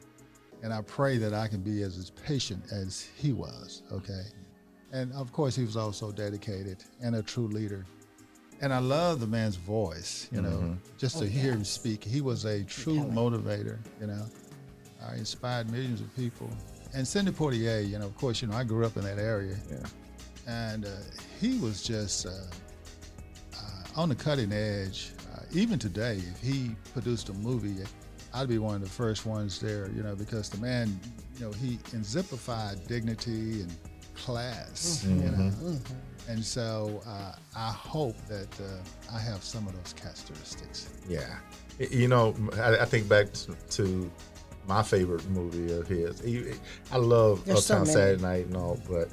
And 0.60 0.72
I 0.74 0.82
pray 0.82 1.18
that 1.18 1.32
I 1.32 1.46
can 1.46 1.60
be 1.62 1.82
as, 1.82 1.96
as 1.96 2.10
patient 2.10 2.64
as 2.72 3.08
he 3.16 3.32
was. 3.32 3.82
Okay, 3.92 4.24
and 4.92 5.12
of 5.12 5.32
course 5.32 5.54
he 5.54 5.62
was 5.64 5.76
also 5.76 6.10
dedicated 6.10 6.82
and 7.00 7.14
a 7.14 7.22
true 7.22 7.46
leader. 7.46 7.86
and 8.60 8.74
I 8.74 8.78
love 8.80 9.20
the 9.20 9.26
man's 9.28 9.54
voice. 9.56 10.28
You 10.32 10.42
know, 10.42 10.58
Mm-hmm. 10.58 10.74
just 10.98 11.16
Oh, 11.16 11.20
to 11.20 11.28
hear 11.28 11.52
him 11.52 11.64
speak, 11.64 12.02
he 12.02 12.20
was 12.20 12.44
a 12.44 12.64
true 12.64 13.04
motivator. 13.04 13.78
You 14.00 14.08
know, 14.08 14.26
uh, 15.00 15.12
inspired 15.16 15.70
millions 15.70 16.00
of 16.00 16.08
people. 16.16 16.50
And 16.98 17.06
Sidney 17.06 17.30
Poitier, 17.30 17.88
you 17.88 17.96
know, 17.96 18.06
of 18.06 18.16
course, 18.16 18.42
you 18.42 18.48
know, 18.48 18.56
I 18.56 18.64
grew 18.64 18.84
up 18.84 18.96
in 18.96 19.04
that 19.04 19.20
area, 19.20 19.56
Yeah. 19.70 19.86
and 20.48 20.84
uh, 20.84 20.88
he 21.40 21.56
was 21.58 21.80
just 21.80 22.26
uh, 22.26 22.30
uh, 23.54 24.00
on 24.00 24.08
the 24.08 24.16
cutting 24.16 24.52
edge. 24.52 25.12
Uh, 25.32 25.42
even 25.52 25.78
today, 25.78 26.16
if 26.16 26.40
he 26.42 26.74
produced 26.92 27.28
a 27.28 27.34
movie, 27.34 27.76
I'd 28.34 28.48
be 28.48 28.58
one 28.58 28.74
of 28.74 28.80
the 28.82 28.88
first 28.88 29.26
ones 29.26 29.60
there. 29.60 29.88
You 29.94 30.02
know, 30.02 30.16
because 30.16 30.48
the 30.48 30.58
man, 30.58 30.98
you 31.38 31.44
know, 31.46 31.52
he 31.52 31.74
exemplified 31.94 32.84
dignity 32.88 33.62
and 33.62 33.72
class. 34.16 35.04
You 35.08 35.14
know, 35.14 35.52
and 36.28 36.44
so 36.44 37.00
uh, 37.06 37.36
I 37.56 37.70
hope 37.70 38.16
that 38.26 38.48
uh, 38.60 39.14
I 39.14 39.20
have 39.20 39.44
some 39.44 39.68
of 39.68 39.76
those 39.76 39.92
characteristics. 39.92 40.90
Yeah, 41.08 41.38
you 41.78 42.08
know, 42.08 42.34
I, 42.56 42.78
I 42.78 42.84
think 42.86 43.08
back 43.08 43.32
to, 43.34 43.54
to 43.54 44.10
my 44.68 44.82
favorite 44.82 45.26
movie 45.30 45.72
of 45.72 45.88
his. 45.88 46.20
He- 46.20 46.52
I 46.92 46.98
love 46.98 47.44
There's 47.44 47.68
Uptown 47.70 47.86
many. 47.86 47.94
Saturday 47.94 48.22
Night 48.22 48.46
and 48.46 48.56
all, 48.56 48.78
but 48.88 49.08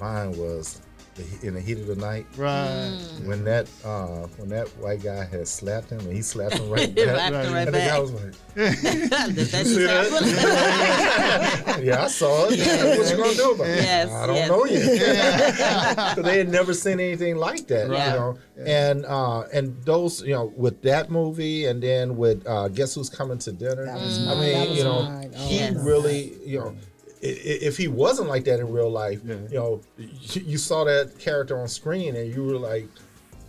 mine 0.00 0.32
was 0.36 0.82
the, 1.14 1.46
in 1.46 1.54
the 1.54 1.60
heat 1.60 1.78
of 1.78 1.86
the 1.86 1.96
night 1.96 2.26
Right. 2.36 2.96
when 3.24 3.44
that 3.44 3.68
uh, 3.84 4.26
when 4.38 4.48
that 4.48 4.68
white 4.78 5.02
guy 5.02 5.24
had 5.24 5.46
slapped 5.46 5.90
him 5.90 6.00
and 6.00 6.12
he 6.12 6.22
slapped 6.22 6.54
him 6.58 6.70
right 6.70 6.94
back. 6.94 7.04
slapped 7.04 7.34
him 7.46 7.52
right 7.52 7.66
and 7.66 7.74
the 7.74 7.80
guy 7.80 7.98
was 7.98 8.12
like, 8.12 8.32
Did 8.54 9.46
that 9.48 9.66
See 9.66 9.86
just 9.86 11.82
"Yeah, 11.84 12.04
I 12.04 12.08
saw 12.08 12.46
it. 12.50 12.58
What 12.98 13.10
you 13.10 13.16
gonna 13.16 13.34
do 13.34 13.50
about 13.52 13.66
it? 13.66 13.76
Yes, 13.82 14.10
I 14.10 14.26
don't 14.26 14.36
yes. 14.36 14.48
know 14.48 14.64
yet." 14.66 15.96
'Cause 16.16 16.24
they 16.24 16.38
had 16.38 16.48
never 16.50 16.72
seen 16.74 17.00
anything 17.00 17.36
like 17.36 17.66
that, 17.68 17.88
Right. 17.88 18.06
you 18.06 18.12
know. 18.12 18.38
And 18.64 19.04
uh, 19.06 19.40
and 19.52 19.82
those, 19.84 20.22
you 20.22 20.34
know, 20.34 20.52
with 20.56 20.82
that 20.82 21.10
movie, 21.10 21.66
and 21.66 21.82
then 21.82 22.16
with 22.16 22.46
uh, 22.46 22.68
Guess 22.68 22.94
Who's 22.94 23.08
Coming 23.10 23.38
to 23.38 23.52
Dinner. 23.52 23.86
That 23.86 23.94
was 24.00 24.18
I 24.26 24.34
mean, 24.34 24.52
That 24.52 24.68
was 24.68 24.78
you 24.78 24.84
know, 24.84 25.02
mine. 25.02 25.32
Oh, 25.36 25.46
he 25.48 25.56
Yes. 25.56 25.74
really, 25.76 26.34
you 26.44 26.58
know. 26.60 26.76
I- 27.22 27.26
i- 27.26 27.60
If 27.62 27.76
he 27.76 27.88
wasn't 27.88 28.28
like 28.28 28.44
that 28.44 28.60
in 28.60 28.70
real 28.70 28.90
life, 28.90 29.20
you 29.24 29.48
know, 29.52 29.80
you 29.98 30.42
you 30.44 30.58
saw 30.58 30.84
that 30.84 31.18
character 31.18 31.58
on 31.58 31.68
screen 31.68 32.16
and 32.16 32.32
you 32.34 32.42
were 32.44 32.58
like, 32.58 32.88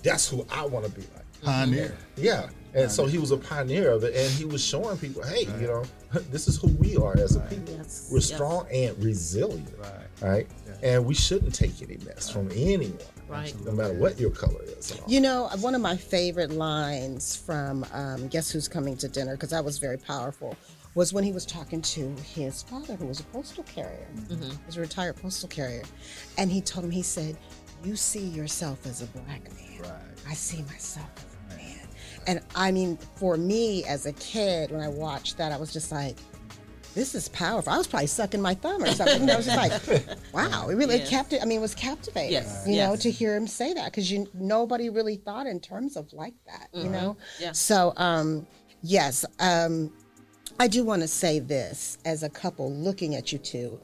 "That's 0.04 0.28
who 0.28 0.46
I 0.50 0.66
want 0.66 0.86
to 0.86 0.92
be 0.92 1.02
like." 1.14 1.26
Pioneer. 1.42 1.96
Yeah. 2.16 2.50
And 2.76 2.90
so 2.92 3.06
he 3.06 3.20
was 3.20 3.30
a 3.32 3.38
pioneer 3.38 3.92
of 3.92 4.04
it, 4.04 4.16
and 4.16 4.32
he 4.32 4.46
was 4.46 4.64
showing 4.64 4.98
people, 4.98 5.22
hey, 5.24 5.42
you 5.62 5.68
know, 5.68 5.84
this 6.32 6.48
is 6.48 6.58
who 6.58 6.70
we 6.80 6.96
are 6.98 7.16
as 7.20 7.36
a 7.36 7.42
people. 7.42 7.76
Yes, 7.76 8.08
We're 8.12 8.18
yes. 8.18 8.26
strong 8.34 8.66
and 8.74 8.98
resilient, 9.04 9.70
Right. 9.78 10.08
right? 10.22 10.48
And 10.82 11.06
we 11.06 11.14
shouldn't 11.14 11.54
take 11.54 11.82
any 11.84 11.98
mess 12.04 12.30
from 12.32 12.50
anyone, 12.56 12.98
Right. 13.28 13.54
no 13.64 13.74
matter 13.74 13.94
what 13.94 14.20
your 14.20 14.32
color 14.32 14.64
is. 14.64 14.92
You 15.06 15.22
know, 15.22 15.50
one 15.60 15.76
of 15.76 15.82
my 15.82 15.96
favorite 15.96 16.52
lines 16.52 17.36
from 17.36 17.86
um, 17.94 18.28
Guess 18.30 18.50
Who's 18.50 18.68
Coming 18.68 18.98
to 18.98 19.08
Dinner, 19.08 19.34
because 19.36 19.52
that 19.52 19.64
was 19.64 19.78
very 19.78 19.98
powerful, 20.00 20.56
was 20.96 21.12
when 21.14 21.24
he 21.24 21.32
was 21.32 21.46
talking 21.46 21.82
to 21.82 22.16
his 22.34 22.62
father, 22.64 22.96
who 22.96 23.08
was 23.08 23.20
a 23.20 23.24
postal 23.26 23.64
carrier. 23.64 24.08
Mm-hmm. 24.16 24.44
He 24.44 24.58
was 24.66 24.78
a 24.78 24.82
retired 24.82 25.16
postal 25.18 25.50
carrier. 25.50 25.84
And 26.38 26.52
he 26.52 26.62
told 26.62 26.86
him, 26.86 26.92
he 26.92 27.02
said, 27.02 27.38
You 27.84 27.96
see 27.96 28.26
yourself 28.28 28.86
as 28.86 29.02
a 29.02 29.08
black 29.08 29.44
man. 29.56 29.82
Right. 29.82 29.92
I 30.30 30.34
see 30.34 30.62
myself 30.64 31.10
as 31.18 31.56
a 31.56 31.58
man. 31.58 31.88
And 32.28 32.42
I 32.56 32.72
mean, 32.72 32.98
for 33.16 33.38
me 33.38 33.84
as 33.86 34.06
a 34.06 34.14
kid, 34.14 34.72
when 34.72 34.82
I 34.82 34.88
watched 34.88 35.38
that, 35.38 35.52
I 35.52 35.58
was 35.58 35.74
just 35.74 35.92
like, 35.92 36.16
this 36.96 37.16
is 37.16 37.28
powerful. 37.30 37.74
I 37.74 37.78
was 37.80 37.88
probably 37.88 38.06
sucking 38.06 38.40
my 38.40 38.54
thumb 38.54 38.84
or 38.84 38.92
something. 38.92 39.28
I 39.28 39.36
was 39.36 39.48
just 39.48 39.58
like, 39.58 40.06
wow, 40.34 40.70
it 40.70 40.76
really 40.76 40.98
Yes. 40.98 41.10
kept 41.10 41.34
it. 41.34 41.42
I 41.42 41.46
mean, 41.46 41.58
it 41.58 41.62
was 41.62 41.74
captivating. 41.74 42.34
Yes, 42.34 42.66
You 42.68 42.78
know, 42.78 42.96
to 42.98 43.10
hear 43.10 43.36
him 43.36 43.48
say 43.48 43.74
that 43.74 43.86
because 43.86 44.12
you 44.12 44.28
nobody 44.36 44.92
really 44.92 45.16
thought 45.16 45.48
in 45.48 45.60
terms 45.60 45.98
of 45.98 46.14
like 46.14 46.36
that. 46.46 46.68
You 46.72 46.90
know. 46.90 47.18
Yeah. 47.40 47.52
So, 47.54 47.94
um, 47.98 48.46
yes, 48.84 49.26
um, 49.40 49.92
I 50.60 50.68
do 50.68 50.84
want 50.84 51.02
to 51.02 51.08
say 51.08 51.40
this 51.40 51.98
as 52.06 52.24
a 52.24 52.30
couple 52.30 52.72
looking 52.72 53.16
at 53.16 53.32
you 53.32 53.40
two. 53.40 53.80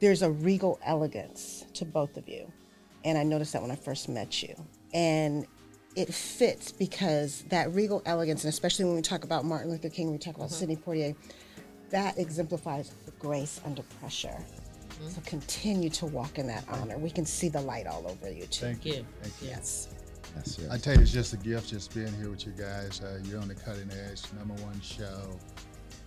There's 0.00 0.22
a 0.22 0.30
regal 0.30 0.80
elegance 0.82 1.66
to 1.74 1.84
both 1.84 2.16
of 2.16 2.28
you, 2.28 2.50
and 3.04 3.18
I 3.18 3.22
noticed 3.22 3.52
that 3.52 3.60
when 3.60 3.70
I 3.70 3.76
first 3.76 4.08
met 4.08 4.42
you, 4.42 4.54
and 4.94 5.46
it 5.96 6.12
fits 6.12 6.72
because 6.72 7.44
that 7.50 7.72
regal 7.74 8.02
elegance, 8.06 8.44
and 8.44 8.52
especially 8.52 8.86
when 8.86 8.94
we 8.94 9.02
talk 9.02 9.24
about 9.24 9.44
Martin 9.44 9.70
Luther 9.70 9.90
King, 9.90 10.10
we 10.10 10.18
talk 10.18 10.36
about 10.36 10.48
mm-hmm. 10.48 10.58
Sidney 10.58 10.76
Poitier, 10.76 11.14
that 11.90 12.16
exemplifies 12.18 12.94
the 13.04 13.12
grace 13.12 13.60
under 13.66 13.82
pressure. 14.00 14.28
Mm-hmm. 14.28 15.08
So 15.08 15.20
continue 15.26 15.90
to 15.90 16.06
walk 16.06 16.38
in 16.38 16.46
that 16.46 16.64
honor. 16.68 16.96
We 16.96 17.10
can 17.10 17.26
see 17.26 17.48
the 17.48 17.60
light 17.60 17.86
all 17.86 18.06
over 18.08 18.30
you 18.32 18.46
too. 18.46 18.66
Thank 18.66 18.86
you. 18.86 18.94
you. 18.94 19.06
Thank 19.22 19.42
you. 19.42 19.48
Yes. 19.48 19.88
That's 20.34 20.58
it. 20.58 20.68
I 20.70 20.78
tell 20.78 20.94
you, 20.94 21.02
it's 21.02 21.12
just 21.12 21.32
a 21.34 21.36
gift 21.36 21.68
just 21.70 21.94
being 21.94 22.12
here 22.14 22.30
with 22.30 22.46
you 22.46 22.52
guys. 22.52 23.00
Uh, 23.02 23.20
you're 23.24 23.40
on 23.40 23.48
the 23.48 23.54
cutting 23.54 23.90
edge, 24.08 24.22
number 24.38 24.54
one 24.62 24.80
show. 24.80 25.38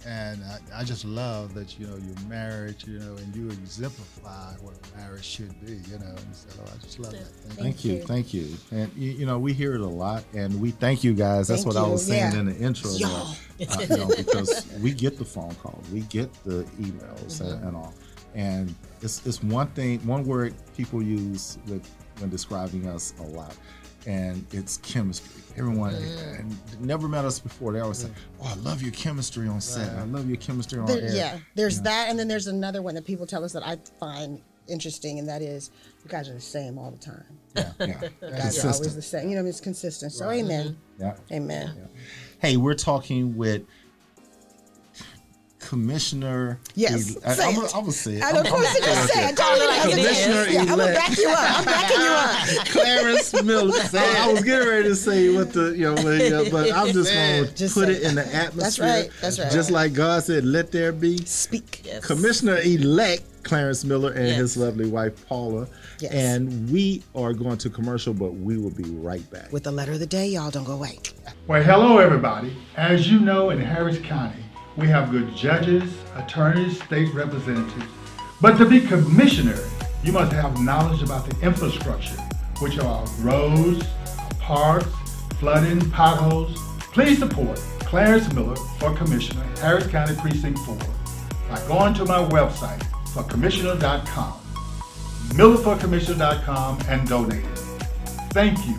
And 0.06 0.44
I, 0.44 0.82
I 0.82 0.84
just 0.84 1.06
love 1.06 1.54
that, 1.54 1.80
you 1.80 1.88
know, 1.88 1.96
you're 1.96 2.28
married, 2.28 2.76
you 2.86 3.00
know, 3.00 3.16
and 3.16 3.34
you 3.34 3.48
exemplify 3.50 4.54
what 4.62 4.74
marriage 4.98 5.24
should 5.24 5.58
be, 5.66 5.74
you 5.90 5.98
know. 5.98 6.08
And 6.08 6.36
so 6.36 6.62
I 6.62 6.78
just 6.84 7.00
love 7.00 7.14
that. 7.14 7.26
Thank 7.56 7.86
you. 7.86 8.04
Thank 8.04 8.34
you, 8.34 8.48
thank 8.48 8.72
you. 8.72 8.82
And 8.82 8.94
you, 8.98 9.12
you 9.12 9.26
know, 9.26 9.40
we 9.40 9.54
hear 9.54 9.76
it 9.76 9.82
a 9.82 9.88
lot, 9.88 10.26
and 10.34 10.60
we 10.62 10.72
thank 10.72 11.06
you 11.06 11.14
guys. 11.14 11.48
That's 11.48 11.64
Thank 11.64 11.76
what 11.76 11.86
I 11.86 11.88
was 11.88 12.06
saying 12.06 12.34
yeah. 12.34 12.40
in 12.40 12.46
the 12.48 12.58
intro. 12.58 12.90
that, 12.90 13.00
Y'all. 13.00 13.36
uh, 13.70 13.82
you 13.82 13.98
know, 13.98 14.08
because 14.18 14.68
we 14.82 14.94
get 14.94 15.18
the 15.18 15.26
phone 15.26 15.56
calls, 15.56 15.90
we 15.90 16.02
get 16.02 16.34
the 16.44 16.64
emails, 16.82 17.40
and, 17.40 17.64
and 17.64 17.78
all. 17.78 17.94
And 18.36 18.76
it's 19.02 19.26
it's 19.26 19.42
one 19.42 19.68
thing, 19.68 20.06
one 20.06 20.26
word 20.26 20.54
people 20.76 21.02
use 21.02 21.60
with 21.68 21.90
when 22.20 22.30
describing 22.30 22.88
us 22.88 23.14
a 23.20 23.24
lot, 23.24 23.56
and 24.06 24.46
it's 24.52 24.78
chemistry. 24.78 25.42
Everyone 25.58 25.94
mm. 25.94 26.40
and 26.40 26.82
never 26.82 27.08
met 27.08 27.26
us 27.26 27.40
before. 27.40 27.74
They 27.74 27.80
always 27.80 28.00
say, 28.00 28.10
"Oh, 28.42 28.48
I 28.48 28.56
love 28.56 28.82
your 28.82 28.92
chemistry 28.92 29.48
on 29.48 29.62
set. 29.62 29.90
I 29.98 30.04
love 30.04 30.28
your 30.28 30.38
chemistry 30.38 30.80
on 30.80 30.88
There- 30.88 31.02
air." 31.02 31.14
yeah, 31.14 31.40
there's 31.56 31.82
that, 31.82 32.10
and 32.10 32.18
then 32.18 32.28
there's 32.28 32.48
another 32.48 32.82
one 32.82 32.96
that 32.96 33.06
people 33.06 33.28
tell 33.28 33.44
us 33.44 33.54
that 33.54 33.66
I 33.66 33.78
find 34.00 34.42
interesting, 34.68 35.20
and 35.20 35.28
that 35.30 35.42
is 35.42 35.72
you 36.04 36.10
guys 36.10 36.30
are 36.30 36.34
the 36.34 36.42
same 36.42 36.78
all 36.78 36.92
the 36.92 36.98
time. 36.98 37.24
yeah, 37.56 37.72
yeah. 37.80 37.86
You 38.22 38.30
guys 38.30 38.66
are 38.66 38.72
always 38.72 38.96
the 38.96 39.02
same. 39.02 39.30
You 39.30 39.36
know, 39.36 39.46
it's 39.46 39.62
consistent. 39.62 40.12
So, 40.12 40.30
amen. 40.30 40.78
Yeah. 41.00 41.16
Amen. 41.32 41.90
Hey, 42.40 42.58
we're 42.58 42.74
talking 42.74 43.38
with 43.38 43.64
Commissioner. 45.70 46.60
Yes, 46.76 47.18
I, 47.26 47.34
say 47.34 47.44
I'm 47.44 47.50
it. 47.52 47.56
gonna- 47.56 47.68
I'm 47.68 47.80
gonna 47.82 47.92
say 47.92 48.14
it. 48.16 48.24
I 48.24 48.28
I'm- 48.28 48.36
know, 48.36 48.40
I'm 48.42 48.56
Chris, 48.56 48.80
gonna 48.80 48.96
say 48.96 49.14
say 49.14 49.26
it. 49.28 49.32
it. 49.32 49.38
Tell 49.38 49.60
me 49.60 49.68
like 49.68 49.86
it 49.86 49.90
is. 49.90 49.96
Commissioner 49.96 50.46
Yeah, 50.52 50.62
I'm 50.62 50.68
gonna 50.68 50.84
elect. 50.84 50.98
back 51.00 51.18
you 51.18 51.30
up. 51.30 51.58
I'm 51.60 51.66
backing 51.66 52.00
you 52.00 52.62
up. 52.62 52.68
Clarence 52.74 53.44
Miller. 53.44 53.72
Say, 53.94 54.18
I 54.18 54.32
was 54.32 54.44
getting 54.44 54.68
ready 54.68 54.90
to 54.90 54.96
say 54.96 55.36
what 55.36 55.54
the 55.54 55.72
you 55.72 55.94
know, 55.94 55.94
what, 56.04 56.22
uh, 56.22 56.50
but 56.52 56.72
I'm 56.74 56.92
just 56.94 57.14
gonna 57.14 57.48
Just 57.52 57.74
put 57.76 57.88
say 57.88 57.94
it 57.94 58.04
in 58.04 58.16
the 58.16 58.26
atmosphere. 58.36 58.62
That's 58.64 58.80
right, 58.80 59.10
that's 59.22 59.40
right. 59.40 59.52
Just 59.52 59.72
like 59.72 59.94
God 59.94 60.24
said, 60.24 60.46
"Let 60.46 60.72
there 60.72 60.92
be." 60.92 61.18
Speak. 61.26 61.82
Yes. 61.86 62.06
Commissioner 62.06 62.58
elect 62.58 63.24
Clarence 63.44 63.84
Miller 63.84 64.12
and 64.12 64.28
Yes. 64.28 64.38
his 64.38 64.58
lovely 64.58 64.88
wife 64.90 65.14
Paula. 65.28 65.68
Yes. 66.00 66.12
And 66.14 66.70
we 66.70 67.04
are 67.16 67.34
going 67.34 67.58
to 67.60 67.70
commercial, 67.70 68.14
but 68.14 68.34
we 68.36 68.58
will 68.58 68.70
be 68.72 68.84
right 68.84 69.28
back. 69.32 69.52
With 69.52 69.64
the 69.64 69.72
letter 69.72 69.94
of 69.94 70.00
the 70.00 70.06
day, 70.08 70.28
y'all 70.28 70.50
don't 70.52 70.64
go 70.66 70.74
away. 70.74 71.00
Well, 71.48 71.62
hello, 71.64 71.98
everybody. 72.00 72.56
As 72.78 73.10
you 73.12 73.20
know, 73.20 73.50
in 73.52 73.60
Harris 73.60 74.00
County, 74.00 74.43
we 74.76 74.88
have 74.88 75.12
good 75.12 75.36
judges, 75.36 75.84
attorneys, 76.16 76.82
state 76.84 77.14
representatives. 77.14 77.86
But 78.42 78.58
to 78.58 78.66
be 78.66 78.82
commissioner, 78.82 79.58
you 80.04 80.12
must 80.12 80.34
have 80.34 80.60
knowledge 80.62 81.02
about 81.02 81.30
the 81.30 81.46
infrastructure, 81.46 82.20
which 82.60 82.80
are 82.80 83.06
roads, 83.20 83.86
parks, 84.40 84.88
flooding, 85.40 85.90
potholes. 85.92 86.58
Please 86.92 87.20
support 87.20 87.58
Clarence 87.82 88.32
Miller 88.34 88.56
for 88.80 88.96
Commissioner, 88.96 89.46
Harris 89.60 89.88
County 89.88 90.16
Precinct 90.16 90.60
4, 90.60 90.78
by 91.50 91.68
going 91.68 91.94
to 91.94 92.06
my 92.06 92.20
website, 92.30 92.82
forcommissioner.com, 93.14 94.34
millerforcommissioner.com, 95.30 96.80
and 96.90 97.08
donating. 97.08 97.46
Thank 98.32 98.66
you. 98.68 98.78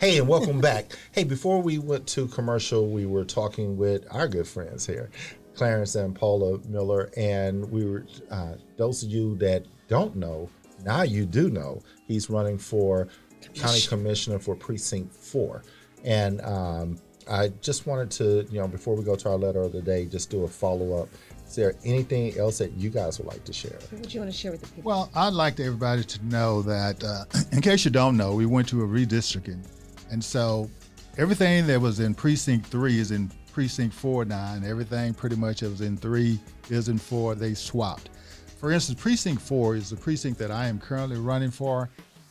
Hey, 0.00 0.16
and 0.16 0.26
welcome 0.26 0.62
back. 0.62 0.92
Hey, 1.12 1.24
before 1.24 1.60
we 1.60 1.76
went 1.76 2.06
to 2.06 2.26
commercial, 2.28 2.88
we 2.88 3.04
were 3.04 3.22
talking 3.22 3.76
with 3.76 4.06
our 4.10 4.28
good 4.28 4.48
friends 4.48 4.86
here, 4.86 5.10
Clarence 5.54 5.94
and 5.94 6.16
Paula 6.16 6.58
Miller, 6.66 7.10
and 7.18 7.70
we 7.70 7.84
were. 7.84 8.06
Uh, 8.30 8.54
those 8.78 9.02
of 9.02 9.10
you 9.10 9.36
that 9.36 9.66
don't 9.88 10.16
know, 10.16 10.48
now 10.86 11.02
you 11.02 11.26
do 11.26 11.50
know. 11.50 11.82
He's 12.08 12.30
running 12.30 12.56
for 12.56 13.08
county 13.54 13.82
commissioner 13.82 14.38
for 14.38 14.56
precinct 14.56 15.12
four, 15.12 15.64
and 16.02 16.40
um, 16.46 16.96
I 17.30 17.48
just 17.60 17.86
wanted 17.86 18.10
to, 18.12 18.48
you 18.50 18.58
know, 18.58 18.68
before 18.68 18.96
we 18.96 19.04
go 19.04 19.16
to 19.16 19.28
our 19.28 19.36
letter 19.36 19.60
of 19.60 19.72
the 19.72 19.82
day, 19.82 20.06
just 20.06 20.30
do 20.30 20.44
a 20.44 20.48
follow 20.48 21.02
up. 21.02 21.10
Is 21.46 21.56
there 21.56 21.74
anything 21.84 22.38
else 22.38 22.56
that 22.56 22.72
you 22.72 22.88
guys 22.88 23.18
would 23.18 23.28
like 23.28 23.44
to 23.44 23.52
share? 23.52 23.78
What 23.90 24.00
would 24.00 24.14
you 24.14 24.20
want 24.20 24.32
to 24.32 24.38
share 24.38 24.52
with 24.52 24.62
the 24.62 24.68
people? 24.68 24.82
Well, 24.90 25.10
I'd 25.14 25.34
like 25.34 25.60
everybody 25.60 26.04
to 26.04 26.24
know 26.24 26.62
that, 26.62 27.04
uh, 27.04 27.24
in 27.52 27.60
case 27.60 27.84
you 27.84 27.90
don't 27.90 28.16
know, 28.16 28.34
we 28.34 28.46
went 28.46 28.66
to 28.68 28.82
a 28.82 28.86
redistricting. 28.86 29.62
And 30.10 30.22
so 30.22 30.70
everything 31.18 31.66
that 31.66 31.80
was 31.80 32.00
in 32.00 32.14
precinct 32.14 32.66
three 32.66 32.98
is 32.98 33.10
in 33.10 33.30
precinct 33.52 33.94
four 33.94 34.24
now, 34.24 34.54
and 34.54 34.64
everything 34.64 35.14
pretty 35.14 35.36
much 35.36 35.60
that 35.60 35.70
was 35.70 35.80
in 35.80 35.96
three 35.96 36.38
is 36.68 36.88
in 36.88 36.98
four. 36.98 37.34
They 37.34 37.54
swapped. 37.54 38.10
For 38.58 38.72
instance, 38.72 39.00
precinct 39.00 39.40
four 39.40 39.76
is 39.76 39.90
the 39.90 39.96
precinct 39.96 40.38
that 40.38 40.50
I 40.50 40.66
am 40.66 40.78
currently 40.78 41.18
running 41.18 41.50
for. 41.50 41.90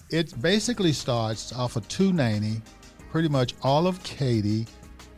It 0.10 0.40
basically 0.42 0.94
starts 0.94 1.54
off 1.54 1.76
of 1.76 1.88
290, 1.88 2.62
pretty 3.12 3.30
much 3.30 3.56
all 3.64 3.88
of 3.88 4.02
Katy. 4.04 4.62
It 4.62 4.68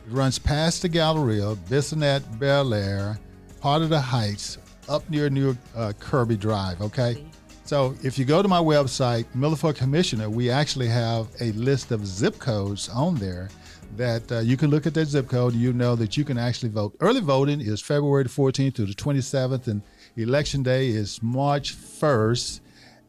runs 0.08 0.38
past 0.38 0.82
the 0.82 0.88
Galleria, 0.88 1.54
Bissonnet, 1.68 2.38
Bel 2.38 2.74
Air, 2.74 3.18
part 3.60 3.82
of 3.82 3.90
the 3.90 4.00
Heights, 4.00 4.58
up 4.88 5.08
near 5.08 5.30
New 5.30 5.56
uh, 5.76 5.92
Kirby 5.98 6.36
Drive. 6.36 6.80
Okay. 6.80 7.24
So 7.64 7.94
if 8.02 8.18
you 8.18 8.24
go 8.24 8.42
to 8.42 8.48
my 8.48 8.58
website, 8.58 9.24
Miller 9.34 9.72
Commissioner, 9.72 10.28
we 10.28 10.50
actually 10.50 10.88
have 10.88 11.28
a 11.40 11.52
list 11.52 11.92
of 11.92 12.06
zip 12.06 12.38
codes 12.38 12.88
on 12.88 13.14
there 13.16 13.48
that 13.96 14.30
uh, 14.32 14.38
you 14.40 14.56
can 14.56 14.70
look 14.70 14.86
at 14.86 14.94
that 14.94 15.06
zip 15.06 15.28
code. 15.28 15.54
You 15.54 15.72
know 15.72 15.94
that 15.96 16.16
you 16.16 16.24
can 16.24 16.38
actually 16.38 16.70
vote. 16.70 16.96
Early 17.00 17.20
voting 17.20 17.60
is 17.60 17.80
February 17.80 18.24
the 18.24 18.30
14th 18.30 18.74
to 18.74 18.86
the 18.86 18.94
27th, 18.94 19.68
and 19.68 19.82
election 20.16 20.62
day 20.62 20.88
is 20.88 21.22
March 21.22 21.74
1st. 21.74 22.60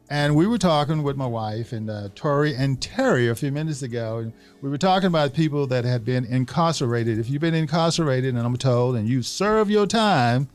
And 0.09 0.35
we 0.35 0.45
were 0.45 0.59
talking 0.59 1.01
with 1.01 1.15
my 1.15 1.25
wife 1.25 1.71
and 1.71 1.89
uh, 1.89 2.09
Tory 2.13 2.53
and 2.55 2.79
Teri 2.79 3.31
a 3.31 3.35
few 3.35 3.51
minutes 3.51 3.81
ago, 3.81 4.19
and 4.19 4.33
we 4.61 4.69
were 4.69 4.77
talking 4.77 5.07
about 5.07 5.33
people 5.33 5.65
that 5.67 5.85
had 5.85 6.05
been 6.05 6.25
incarcerated. 6.25 7.17
If 7.17 7.29
you've 7.29 7.41
been 7.41 7.55
incarcerated, 7.55 8.35
and 8.35 8.45
I'm 8.45 8.55
told, 8.57 8.95
and 8.97 9.07
you 9.07 9.23
serve 9.23 9.71
your 9.71 9.87
time, 9.87 10.49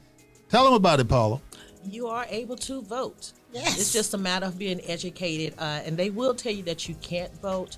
tell 0.48 0.64
them 0.64 0.74
about 0.74 1.00
it, 1.00 1.08
Paula. 1.08 1.40
You 1.84 2.06
are 2.06 2.26
able 2.28 2.56
to 2.56 2.82
vote. 2.82 3.32
Yes. 3.52 3.80
It's 3.80 3.92
just 3.92 4.14
a 4.14 4.18
matter 4.18 4.46
of 4.46 4.58
being 4.58 4.80
educated, 4.84 5.54
uh, 5.58 5.80
and 5.84 5.96
they 5.96 6.10
will 6.10 6.34
tell 6.34 6.52
you 6.52 6.62
that 6.64 6.88
you 6.88 6.94
can't 6.96 7.32
vote. 7.40 7.76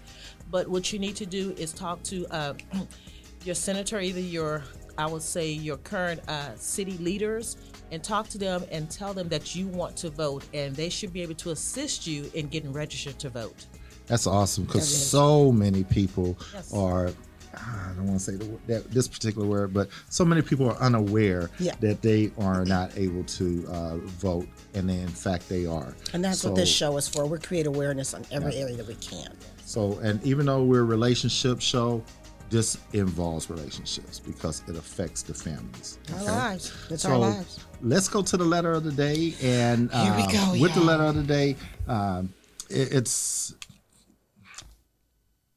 But 0.50 0.68
what 0.68 0.92
you 0.92 0.98
need 0.98 1.16
to 1.16 1.26
do 1.26 1.54
is 1.56 1.72
talk 1.72 2.02
to 2.04 2.26
uh, 2.26 2.54
your 3.44 3.54
senator, 3.54 4.00
either 4.00 4.20
your, 4.20 4.64
I 4.98 5.06
would 5.06 5.22
say, 5.22 5.48
your 5.50 5.76
current 5.78 6.20
uh, 6.28 6.56
city 6.56 6.98
leaders, 6.98 7.56
and 7.92 8.02
talk 8.02 8.28
to 8.30 8.38
them 8.38 8.64
and 8.72 8.90
tell 8.90 9.14
them 9.14 9.28
that 9.28 9.54
you 9.54 9.68
want 9.68 9.96
to 9.98 10.10
vote, 10.10 10.44
and 10.52 10.74
they 10.74 10.88
should 10.88 11.12
be 11.12 11.22
able 11.22 11.34
to 11.36 11.50
assist 11.50 12.06
you 12.06 12.30
in 12.34 12.48
getting 12.48 12.72
registered 12.72 13.18
to 13.20 13.30
vote. 13.30 13.66
That's 14.06 14.26
awesome 14.26 14.64
because 14.64 14.88
so 14.88 15.52
many 15.52 15.84
people 15.84 16.36
Yes. 16.52 16.74
are. 16.74 17.12
I 17.54 17.92
don't 17.96 18.06
want 18.06 18.20
to 18.20 18.24
say 18.24 18.36
the, 18.36 18.58
that, 18.68 18.90
this 18.90 19.08
particular 19.08 19.46
word, 19.46 19.74
but 19.74 19.88
so 20.08 20.24
many 20.24 20.40
people 20.42 20.68
are 20.70 20.76
unaware 20.76 21.50
Yeah. 21.58 21.74
that 21.80 22.00
they 22.02 22.30
are 22.38 22.64
not 22.64 22.96
able 22.96 23.24
to 23.24 23.66
uh, 23.68 23.96
vote, 23.96 24.46
and 24.74 24.90
in 24.90 25.08
fact 25.08 25.48
they 25.48 25.66
are. 25.66 25.94
And 26.12 26.24
that's 26.24 26.40
So- 26.40 26.50
what 26.50 26.56
this 26.56 26.68
show 26.68 26.96
is 26.96 27.08
for. 27.08 27.26
We 27.26 27.38
create 27.38 27.66
awareness 27.66 28.14
on 28.14 28.24
every 28.30 28.56
area 28.56 28.76
that 28.76 28.86
we 28.86 28.94
can. 28.96 29.32
So, 29.64 29.98
and 30.02 30.22
even 30.24 30.46
though 30.46 30.62
we're 30.64 30.80
a 30.80 30.84
relationship 30.84 31.60
show, 31.60 32.02
this 32.50 32.78
involves 32.92 33.48
relationships 33.48 34.18
because 34.18 34.62
it 34.68 34.76
affects 34.76 35.22
the 35.22 35.32
families. 35.34 35.98
Our 36.14 36.24
lives. 36.24 36.72
It's 36.90 37.02
so 37.04 37.10
our 37.12 37.18
lives. 37.18 37.60
let's 37.80 38.08
go 38.08 38.22
to 38.22 38.36
the 38.36 38.44
letter 38.44 38.72
of 38.72 38.82
the 38.82 38.90
day, 38.90 39.34
and 39.42 39.90
Here 39.92 40.14
we 40.16 40.22
uh, 40.22 40.30
go, 40.54 40.60
with 40.60 40.74
the 40.74 40.80
letter 40.80 41.04
of 41.04 41.14
the 41.14 41.22
day, 41.22 41.56
um, 41.86 42.32
it, 42.68 42.92
it's. 42.92 43.54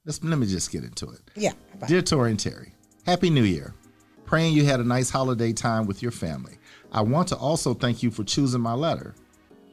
Let's, 0.05 0.21
let 0.21 0.37
me 0.37 0.45
just 0.47 0.69
get 0.69 0.83
into 0.83 1.09
it. 1.09 1.21
Yeah. 1.35 1.53
bye. 1.79 1.87
Dear 1.87 2.01
Tory 2.01 2.31
and 2.31 2.39
Teri, 2.39 2.71
Happy 3.05 3.29
New 3.29 3.43
Year. 3.43 3.73
Praying 4.25 4.53
you 4.53 4.65
had 4.65 4.81
a 4.81 4.83
nice 4.83 5.09
holiday 5.09 5.53
time 5.53 5.85
with 5.85 6.01
your 6.01 6.11
family. 6.11 6.57
I 6.91 7.01
want 7.01 7.29
to 7.29 7.37
also 7.37 7.73
thank 7.73 8.03
you 8.03 8.11
for 8.11 8.23
choosing 8.23 8.59
my 8.59 8.73
letter. 8.73 9.15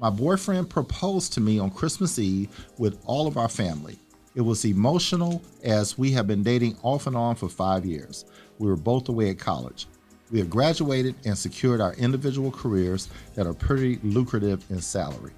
My 0.00 0.10
boyfriend 0.10 0.70
proposed 0.70 1.32
to 1.32 1.40
me 1.40 1.58
on 1.58 1.70
Christmas 1.70 2.18
Eve 2.18 2.48
with 2.78 3.00
all 3.04 3.26
of 3.26 3.36
our 3.36 3.48
family. 3.48 3.98
It 4.36 4.42
was 4.42 4.64
emotional 4.64 5.42
as 5.64 5.98
we 5.98 6.12
have 6.12 6.28
been 6.28 6.44
dating 6.44 6.76
off 6.82 7.08
and 7.08 7.16
on 7.16 7.34
for 7.34 7.48
five 7.48 7.84
years. 7.84 8.24
We 8.58 8.68
were 8.68 8.76
both 8.76 9.08
away 9.08 9.30
at 9.30 9.38
college. 9.38 9.88
We 10.30 10.38
have 10.38 10.48
graduated 10.48 11.16
and 11.24 11.36
secured 11.36 11.80
our 11.80 11.94
individual 11.94 12.52
careers 12.52 13.08
that 13.34 13.48
are 13.48 13.52
pretty 13.52 13.98
lucrative 14.04 14.64
in 14.70 14.80
salary. 14.80 15.32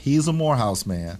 He's 0.00 0.26
a 0.26 0.32
Morehouse 0.32 0.84
man. 0.84 1.18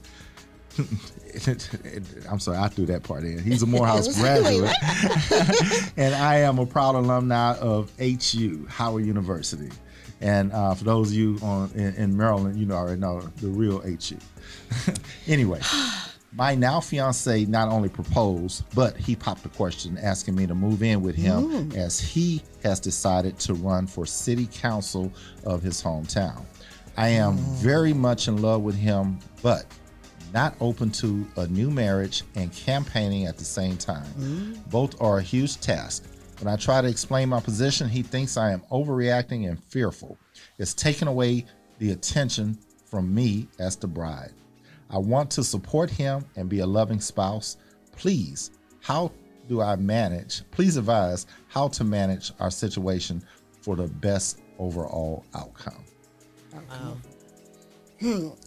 I'm 2.28 2.38
sorry, 2.40 2.58
I 2.58 2.68
threw 2.68 2.86
that 2.86 3.02
part 3.02 3.24
in. 3.24 3.42
He's 3.42 3.62
a 3.62 3.66
Morehouse 3.66 4.18
graduate. 4.20 4.74
and 5.96 6.14
I 6.14 6.38
am 6.38 6.58
a 6.58 6.66
proud 6.66 6.94
alumni 6.94 7.56
of 7.58 7.90
HU, 7.98 8.66
Howard 8.68 9.04
University. 9.04 9.70
And 10.20 10.52
uh, 10.52 10.74
for 10.74 10.84
those 10.84 11.08
of 11.08 11.14
you 11.14 11.38
on 11.42 11.70
in, 11.74 11.94
in 11.94 12.16
Maryland, 12.16 12.58
you 12.58 12.66
know 12.66 12.74
already 12.74 13.00
know 13.00 13.20
the 13.40 13.48
real 13.48 13.80
HU. 13.80 14.18
anyway, 15.26 15.60
my 16.32 16.54
now 16.54 16.80
fiance 16.80 17.44
not 17.46 17.68
only 17.68 17.88
proposed, 17.88 18.64
but 18.74 18.96
he 18.96 19.16
popped 19.16 19.44
a 19.46 19.48
question 19.48 19.98
asking 19.98 20.34
me 20.34 20.46
to 20.46 20.54
move 20.54 20.82
in 20.82 21.00
with 21.00 21.14
him 21.14 21.72
as 21.72 21.98
he 21.98 22.42
has 22.62 22.78
decided 22.80 23.38
to 23.38 23.54
run 23.54 23.86
for 23.86 24.04
city 24.04 24.46
council 24.52 25.12
of 25.44 25.62
his 25.62 25.82
hometown. 25.82 26.44
I 26.96 27.08
am 27.08 27.36
very 27.36 27.94
much 27.94 28.28
in 28.28 28.42
love 28.42 28.62
with 28.62 28.74
him, 28.76 29.18
but 29.42 29.64
not 30.32 30.54
open 30.60 30.90
to 30.92 31.26
a 31.36 31.46
new 31.46 31.70
marriage 31.70 32.22
and 32.34 32.52
campaigning 32.52 33.26
at 33.26 33.38
the 33.38 33.44
same 33.44 33.76
time. 33.76 34.06
Both 34.70 35.00
are 35.00 35.18
a 35.18 35.22
huge 35.22 35.60
task. 35.60 36.04
When 36.40 36.52
I 36.52 36.56
try 36.56 36.80
to 36.80 36.88
explain 36.88 37.28
my 37.28 37.40
position, 37.40 37.88
he 37.88 38.02
thinks 38.02 38.36
I 38.36 38.50
am 38.50 38.62
overreacting 38.70 39.48
and 39.48 39.62
fearful. 39.64 40.16
It's 40.58 40.72
taken 40.72 41.08
away 41.08 41.44
the 41.78 41.92
attention 41.92 42.58
from 42.86 43.14
me 43.14 43.46
as 43.58 43.76
the 43.76 43.86
bride. 43.86 44.32
I 44.88 44.98
want 44.98 45.30
to 45.32 45.44
support 45.44 45.90
him 45.90 46.24
and 46.36 46.48
be 46.48 46.60
a 46.60 46.66
loving 46.66 47.00
spouse. 47.00 47.58
Please, 47.92 48.50
how 48.80 49.12
do 49.48 49.60
I 49.60 49.76
manage? 49.76 50.42
Please 50.50 50.76
advise 50.76 51.26
how 51.48 51.68
to 51.68 51.84
manage 51.84 52.32
our 52.40 52.50
situation 52.50 53.22
for 53.60 53.76
the 53.76 53.86
best 53.86 54.40
overall 54.58 55.24
outcome. 55.34 55.84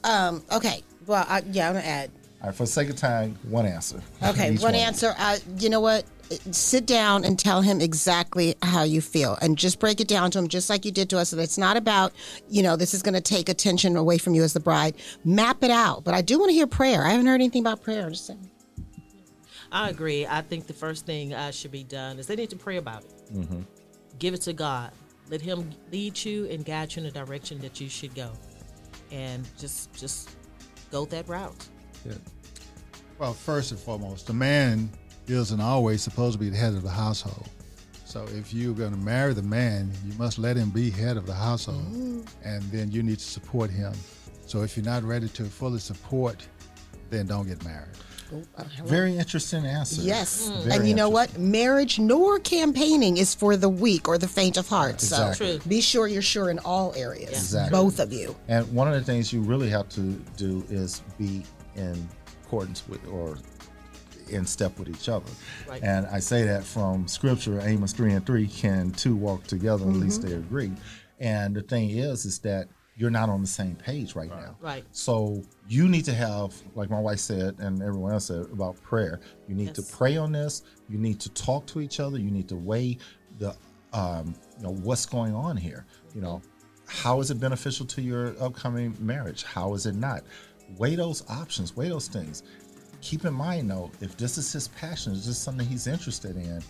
Um, 0.04 0.43
okay. 0.52 0.82
Well, 1.06 1.26
I, 1.28 1.44
yeah, 1.52 1.70
I'm 1.70 1.76
gonna 1.76 1.86
add. 1.86 2.12
All 2.42 2.48
right, 2.48 2.56
for 2.56 2.63
the 2.63 2.68
sake 2.68 2.89
of 2.89 2.98
time, 2.98 3.38
one 3.44 3.66
answer. 3.66 4.02
Okay, 4.22 4.54
Each 4.54 4.62
one 4.62 4.76
answer. 4.76 5.13
Uh, 5.18 5.38
you 5.58 5.70
know 5.70 5.80
what? 5.80 6.06
Sit 6.52 6.86
down 6.86 7.24
and 7.24 7.38
tell 7.38 7.62
him 7.62 7.80
exactly 7.80 8.56
how 8.62 8.84
you 8.84 9.00
feel, 9.02 9.38
and 9.42 9.58
just 9.58 9.80
break 9.80 10.02
it 10.02 10.08
down 10.08 10.32
to 10.32 10.39
him, 10.39 10.48
just 10.48 10.70
like 10.70 10.84
you 10.84 10.92
did 10.92 11.10
to 11.12 11.20
us. 11.20 11.32
And 11.32 11.42
it's 11.42 11.58
not 11.58 11.78
about, 11.78 12.12
you 12.50 12.63
know, 12.63 12.76
this 12.76 12.94
is 12.94 13.02
going 13.02 13.13
to 13.13 13.22
take 13.22 13.50
attention 13.50 13.96
away 13.96 14.18
from 14.18 14.34
you 14.34 14.44
as 14.44 14.54
the 14.54 14.60
bride. 14.60 14.96
Map 15.24 15.63
it 15.63 15.72
out. 15.72 16.04
But 16.04 16.16
I 16.16 16.22
do 16.22 16.39
want 16.39 16.50
to 16.50 16.54
hear 16.54 16.68
prayer. 16.68 17.06
I 17.06 17.12
haven't 17.12 17.28
heard 17.28 17.36
anything 17.36 17.62
about 17.62 17.82
prayer. 17.82 18.10
Just 18.10 18.26
saying. 18.26 18.50
I 19.72 19.89
agree. 19.89 20.26
I 20.28 20.42
think 20.42 20.68
the 20.68 20.74
first 20.74 21.06
thing 21.06 21.34
uh, 21.34 21.52
should 21.52 21.72
be 21.72 21.84
done 21.84 22.20
is 22.20 22.28
they 22.28 22.36
need 22.36 22.52
to 22.52 22.56
pray 22.56 22.78
about 22.78 23.04
it. 23.04 23.34
Mm-hmm. 23.34 23.62
Give 24.20 24.34
it 24.34 24.42
to 24.42 24.54
God. 24.54 24.92
Let 25.30 25.42
Him 25.42 25.70
lead 25.92 26.24
you 26.24 26.46
and 26.50 26.63
guide 26.63 26.96
you 26.96 27.04
in 27.04 27.12
the 27.12 27.26
direction 27.26 27.60
that 27.60 27.80
you 27.82 27.89
should 27.89 28.13
go, 28.13 28.32
and 29.12 29.48
just 29.58 29.94
just 29.94 30.30
go 30.94 31.06
that 31.06 31.28
route. 31.28 31.68
Well, 33.18 33.34
first 33.34 33.72
and 33.72 33.80
foremost, 33.80 34.28
the 34.28 34.34
man 34.34 34.90
isn't 35.28 35.60
always 35.60 36.04
supposed 36.04 36.34
to 36.34 36.40
be 36.40 36.50
the 36.50 36.58
head 36.58 36.74
of 36.74 36.84
the 36.84 36.90
household. 36.90 37.50
So 38.06 38.26
if 38.36 38.54
you're 38.54 38.76
going 38.76 38.92
to 38.92 39.00
marry 39.00 39.34
the 39.34 39.42
man, 39.42 39.92
you 40.06 40.14
must 40.20 40.38
let 40.38 40.56
him 40.56 40.70
be 40.70 40.92
head 40.92 41.18
of 41.18 41.26
the 41.26 41.34
household, 41.34 41.86
mm-hmm. 41.86 42.22
and 42.44 42.62
then 42.72 42.92
you 42.92 43.02
need 43.02 43.18
to 43.18 43.26
support 43.26 43.72
him. 43.72 43.94
So 44.46 44.62
if 44.62 44.78
you're 44.78 44.86
not 44.86 45.04
ready 45.04 45.28
to 45.30 45.46
fully 45.46 45.80
support, 45.80 46.48
then 47.10 47.26
don't 47.26 47.48
get 47.48 47.64
married. 47.64 47.98
Very 48.86 49.17
interesting 49.17 49.65
answer. 49.65 50.02
Yes. 50.02 50.50
Very 50.50 50.76
and 50.76 50.88
you 50.88 50.96
know 50.96 51.10
what? 51.10 51.38
Marriage 51.38 52.00
nor 52.00 52.39
campaigning 52.39 53.17
is 53.17 53.34
for 53.34 53.58
the 53.58 53.69
weak 53.69 54.08
or 54.08 54.17
the 54.17 54.28
faint 54.28 54.58
of 54.58 54.67
heart. 54.67 54.96
Exactly. 54.96 55.60
So 55.60 55.67
be 55.67 55.82
sure 55.82 56.08
you're 56.08 56.22
sure 56.22 56.50
in 56.50 56.60
all 56.60 56.93
areas. 56.96 57.32
Exactly. 57.32 57.72
Both 57.72 58.00
of 58.00 58.12
you. 58.13 58.36
And 58.48 58.72
one 58.74 58.88
of 58.88 58.93
the 58.93 59.04
things 59.04 59.32
you 59.32 59.41
really 59.41 59.69
have 59.69 59.89
to 59.89 60.02
do 60.38 60.63
is 60.69 61.02
be 61.17 61.43
in 61.76 62.08
accordance 62.43 62.88
with 62.88 63.06
or 63.08 63.38
in 64.30 64.46
step 64.46 64.78
with 64.80 64.89
each 64.89 65.10
other. 65.10 65.30
Right. 65.67 65.84
And 65.84 66.06
I 66.08 66.19
say 66.19 66.43
that 66.43 66.63
from 66.63 67.08
scripture, 67.08 67.60
Amos 67.62 67.93
3 67.93 68.13
and 68.13 68.26
3, 68.26 68.48
can 68.48 68.91
two 68.91 69.15
walk 69.15 69.43
together 69.46 69.86
at 69.86 69.93
least 69.93 70.22
mm-hmm. 70.22 70.30
they 70.30 70.36
agree. 70.36 70.72
And 71.19 71.56
the 71.56 71.62
thing 71.62 71.91
is, 71.91 72.26
is 72.26 72.39
that 72.39 72.67
you're 72.96 73.10
not 73.10 73.30
on 73.30 73.42
the 73.42 73.48
same 73.48 73.76
page 73.76 74.16
right 74.16 74.30
now. 74.30 74.56
Right. 74.62 74.84
So 74.92 75.42
you 75.68 75.88
need 75.88 76.06
to 76.06 76.14
have, 76.14 76.54
like 76.76 76.90
my 76.90 77.00
wife 77.00 77.20
said, 77.20 77.56
and 77.60 77.82
everyone 77.82 78.14
else 78.14 78.26
said 78.26 78.46
about 78.52 78.82
prayer. 78.84 79.20
You 79.48 79.56
need 79.56 79.74
to 79.76 79.82
pray 79.82 80.18
on 80.18 80.32
this. 80.32 80.64
You 80.90 81.00
need 81.00 81.20
to 81.22 81.30
talk 81.30 81.66
to 81.68 81.82
each 81.82 82.00
other. 82.00 82.20
You 82.20 82.30
need 82.30 82.48
to 82.50 82.56
weigh 82.56 83.00
the, 83.40 83.56
um, 83.94 84.36
you 84.58 84.64
know, 84.64 84.74
what's 84.74 85.08
going 85.08 85.34
on 85.34 85.58
here. 85.58 85.86
You 86.14 86.22
know, 86.22 86.42
how 86.86 87.20
is 87.20 87.32
it 87.32 87.40
beneficial 87.40 87.86
to 87.88 88.02
your 88.02 88.36
upcoming 88.40 88.96
marriage? 89.00 89.44
How 89.44 89.74
is 89.74 89.88
it 89.88 89.96
not? 89.96 90.22
Weigh 90.78 90.96
those 90.96 91.28
options. 91.30 91.76
Weigh 91.76 91.90
those 91.90 92.08
things. 92.08 92.44
Keep 93.02 93.26
in 93.26 93.34
mind, 93.34 93.70
though, 93.72 93.92
if 94.02 94.16
this 94.18 94.38
is 94.38 94.54
his 94.54 94.68
passion, 94.70 95.14
is 95.14 95.26
this 95.26 95.38
something 95.38 95.68
he's 95.68 95.88
interested 95.88 96.36
in? 96.36 96.62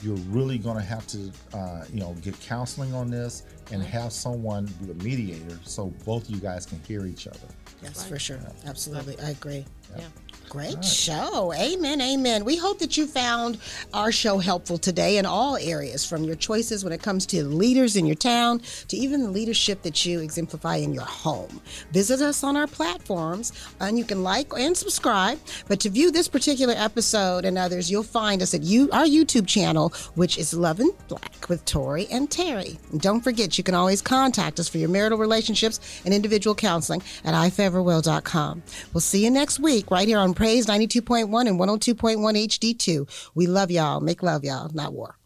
You're 0.00 0.16
really 0.28 0.58
going 0.58 0.76
to 0.76 0.82
have 0.84 1.06
to, 1.08 1.32
uh, 1.54 1.84
you 1.92 2.00
know, 2.00 2.14
get 2.22 2.38
counseling 2.40 2.94
on 2.94 3.10
this 3.10 3.42
and 3.72 3.82
have 3.82 4.12
someone 4.12 4.66
be 4.82 4.90
a 4.90 4.94
mediator 4.94 5.58
so 5.64 5.86
both 6.04 6.28
of 6.28 6.30
you 6.30 6.40
guys 6.40 6.66
can 6.66 6.80
hear 6.84 7.06
each 7.06 7.26
other. 7.26 7.38
Yes, 7.82 8.06
for 8.06 8.18
sure. 8.18 8.38
Absolutely. 8.66 9.18
I 9.20 9.30
agree. 9.30 9.64
Yeah, 9.96 10.04
Great 10.48 10.84
show. 10.84 11.52
Amen. 11.54 12.00
Amen. 12.00 12.44
We 12.44 12.56
hope 12.56 12.78
that 12.78 12.96
you 12.96 13.06
found 13.06 13.58
our 13.92 14.12
show 14.12 14.38
helpful 14.38 14.78
today 14.78 15.18
in 15.18 15.26
all 15.26 15.56
areas, 15.56 16.04
from 16.04 16.22
your 16.22 16.36
choices 16.36 16.84
when 16.84 16.92
it 16.92 17.02
comes 17.02 17.26
to 17.26 17.44
leaders 17.44 17.96
in 17.96 18.06
your 18.06 18.14
town 18.14 18.60
to 18.88 18.96
even 18.96 19.22
the 19.22 19.30
leadership 19.30 19.82
that 19.82 20.06
you 20.06 20.20
exemplify 20.20 20.76
in 20.76 20.94
your 20.94 21.04
home. 21.04 21.60
Visit 21.90 22.20
us 22.20 22.44
on 22.44 22.56
our 22.56 22.68
platforms 22.68 23.52
and 23.80 23.98
you 23.98 24.04
can 24.04 24.22
like 24.22 24.52
and 24.56 24.76
subscribe. 24.76 25.38
But 25.66 25.80
to 25.80 25.90
view 25.90 26.12
this 26.12 26.28
particular 26.28 26.74
episode 26.76 27.44
and 27.44 27.58
others, 27.58 27.90
you'll 27.90 28.04
find 28.04 28.40
us 28.40 28.54
at 28.54 28.62
you, 28.62 28.88
our 28.92 29.04
YouTube 29.04 29.48
channel, 29.48 29.92
which 30.14 30.38
is 30.38 30.54
Love 30.54 30.80
in 30.80 30.90
Black 31.08 31.48
with 31.48 31.64
Tory 31.64 32.06
and 32.10 32.30
Teri. 32.30 32.78
And 32.92 33.00
don't 33.00 33.20
forget, 33.20 33.55
you 33.58 33.64
can 33.64 33.74
always 33.74 34.02
contact 34.02 34.60
us 34.60 34.68
for 34.68 34.78
your 34.78 34.88
marital 34.88 35.18
relationships 35.18 36.02
and 36.04 36.14
individual 36.14 36.54
counseling 36.54 37.02
at 37.24 37.34
iforeverwill.com. 37.34 38.62
We'll 38.92 39.00
see 39.00 39.24
you 39.24 39.30
next 39.30 39.58
week 39.58 39.90
right 39.90 40.08
here 40.08 40.18
on 40.18 40.34
Praise 40.34 40.66
92.1 40.66 41.48
and 41.48 41.58
102.1 41.58 42.48
HD2. 42.48 43.30
We 43.34 43.46
love 43.46 43.70
y'all. 43.70 44.00
Make 44.00 44.22
love, 44.22 44.44
y'all, 44.44 44.70
not 44.74 44.92
war. 44.92 45.16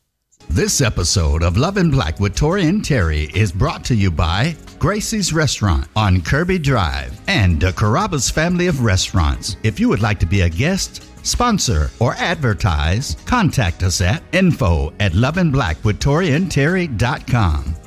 This 0.48 0.80
episode 0.80 1.42
of 1.44 1.56
Love 1.56 1.76
in 1.76 1.92
Black 1.92 2.18
with 2.18 2.34
Tory 2.34 2.66
and 2.66 2.82
Teri 2.82 3.32
is 3.36 3.52
brought 3.52 3.84
to 3.84 3.94
you 3.94 4.10
by 4.10 4.56
Gracie's 4.80 5.32
Restaurant 5.32 5.86
on 5.94 6.22
Kirby 6.22 6.58
Drive 6.58 7.20
and 7.28 7.60
the 7.60 7.70
Carrabba's 7.70 8.28
family 8.30 8.66
of 8.66 8.82
restaurants. 8.82 9.56
If 9.62 9.78
you 9.78 9.88
would 9.88 10.02
like 10.02 10.18
to 10.20 10.26
be 10.26 10.40
a 10.40 10.48
guest, 10.48 11.04
sponsor, 11.24 11.90
or 12.00 12.14
advertise, 12.14 13.16
contact 13.26 13.84
us 13.84 14.00
at 14.00 14.24
info 14.32 14.92
at 14.98 15.12
loveandblackwithtoriandterry.com. 15.12 17.79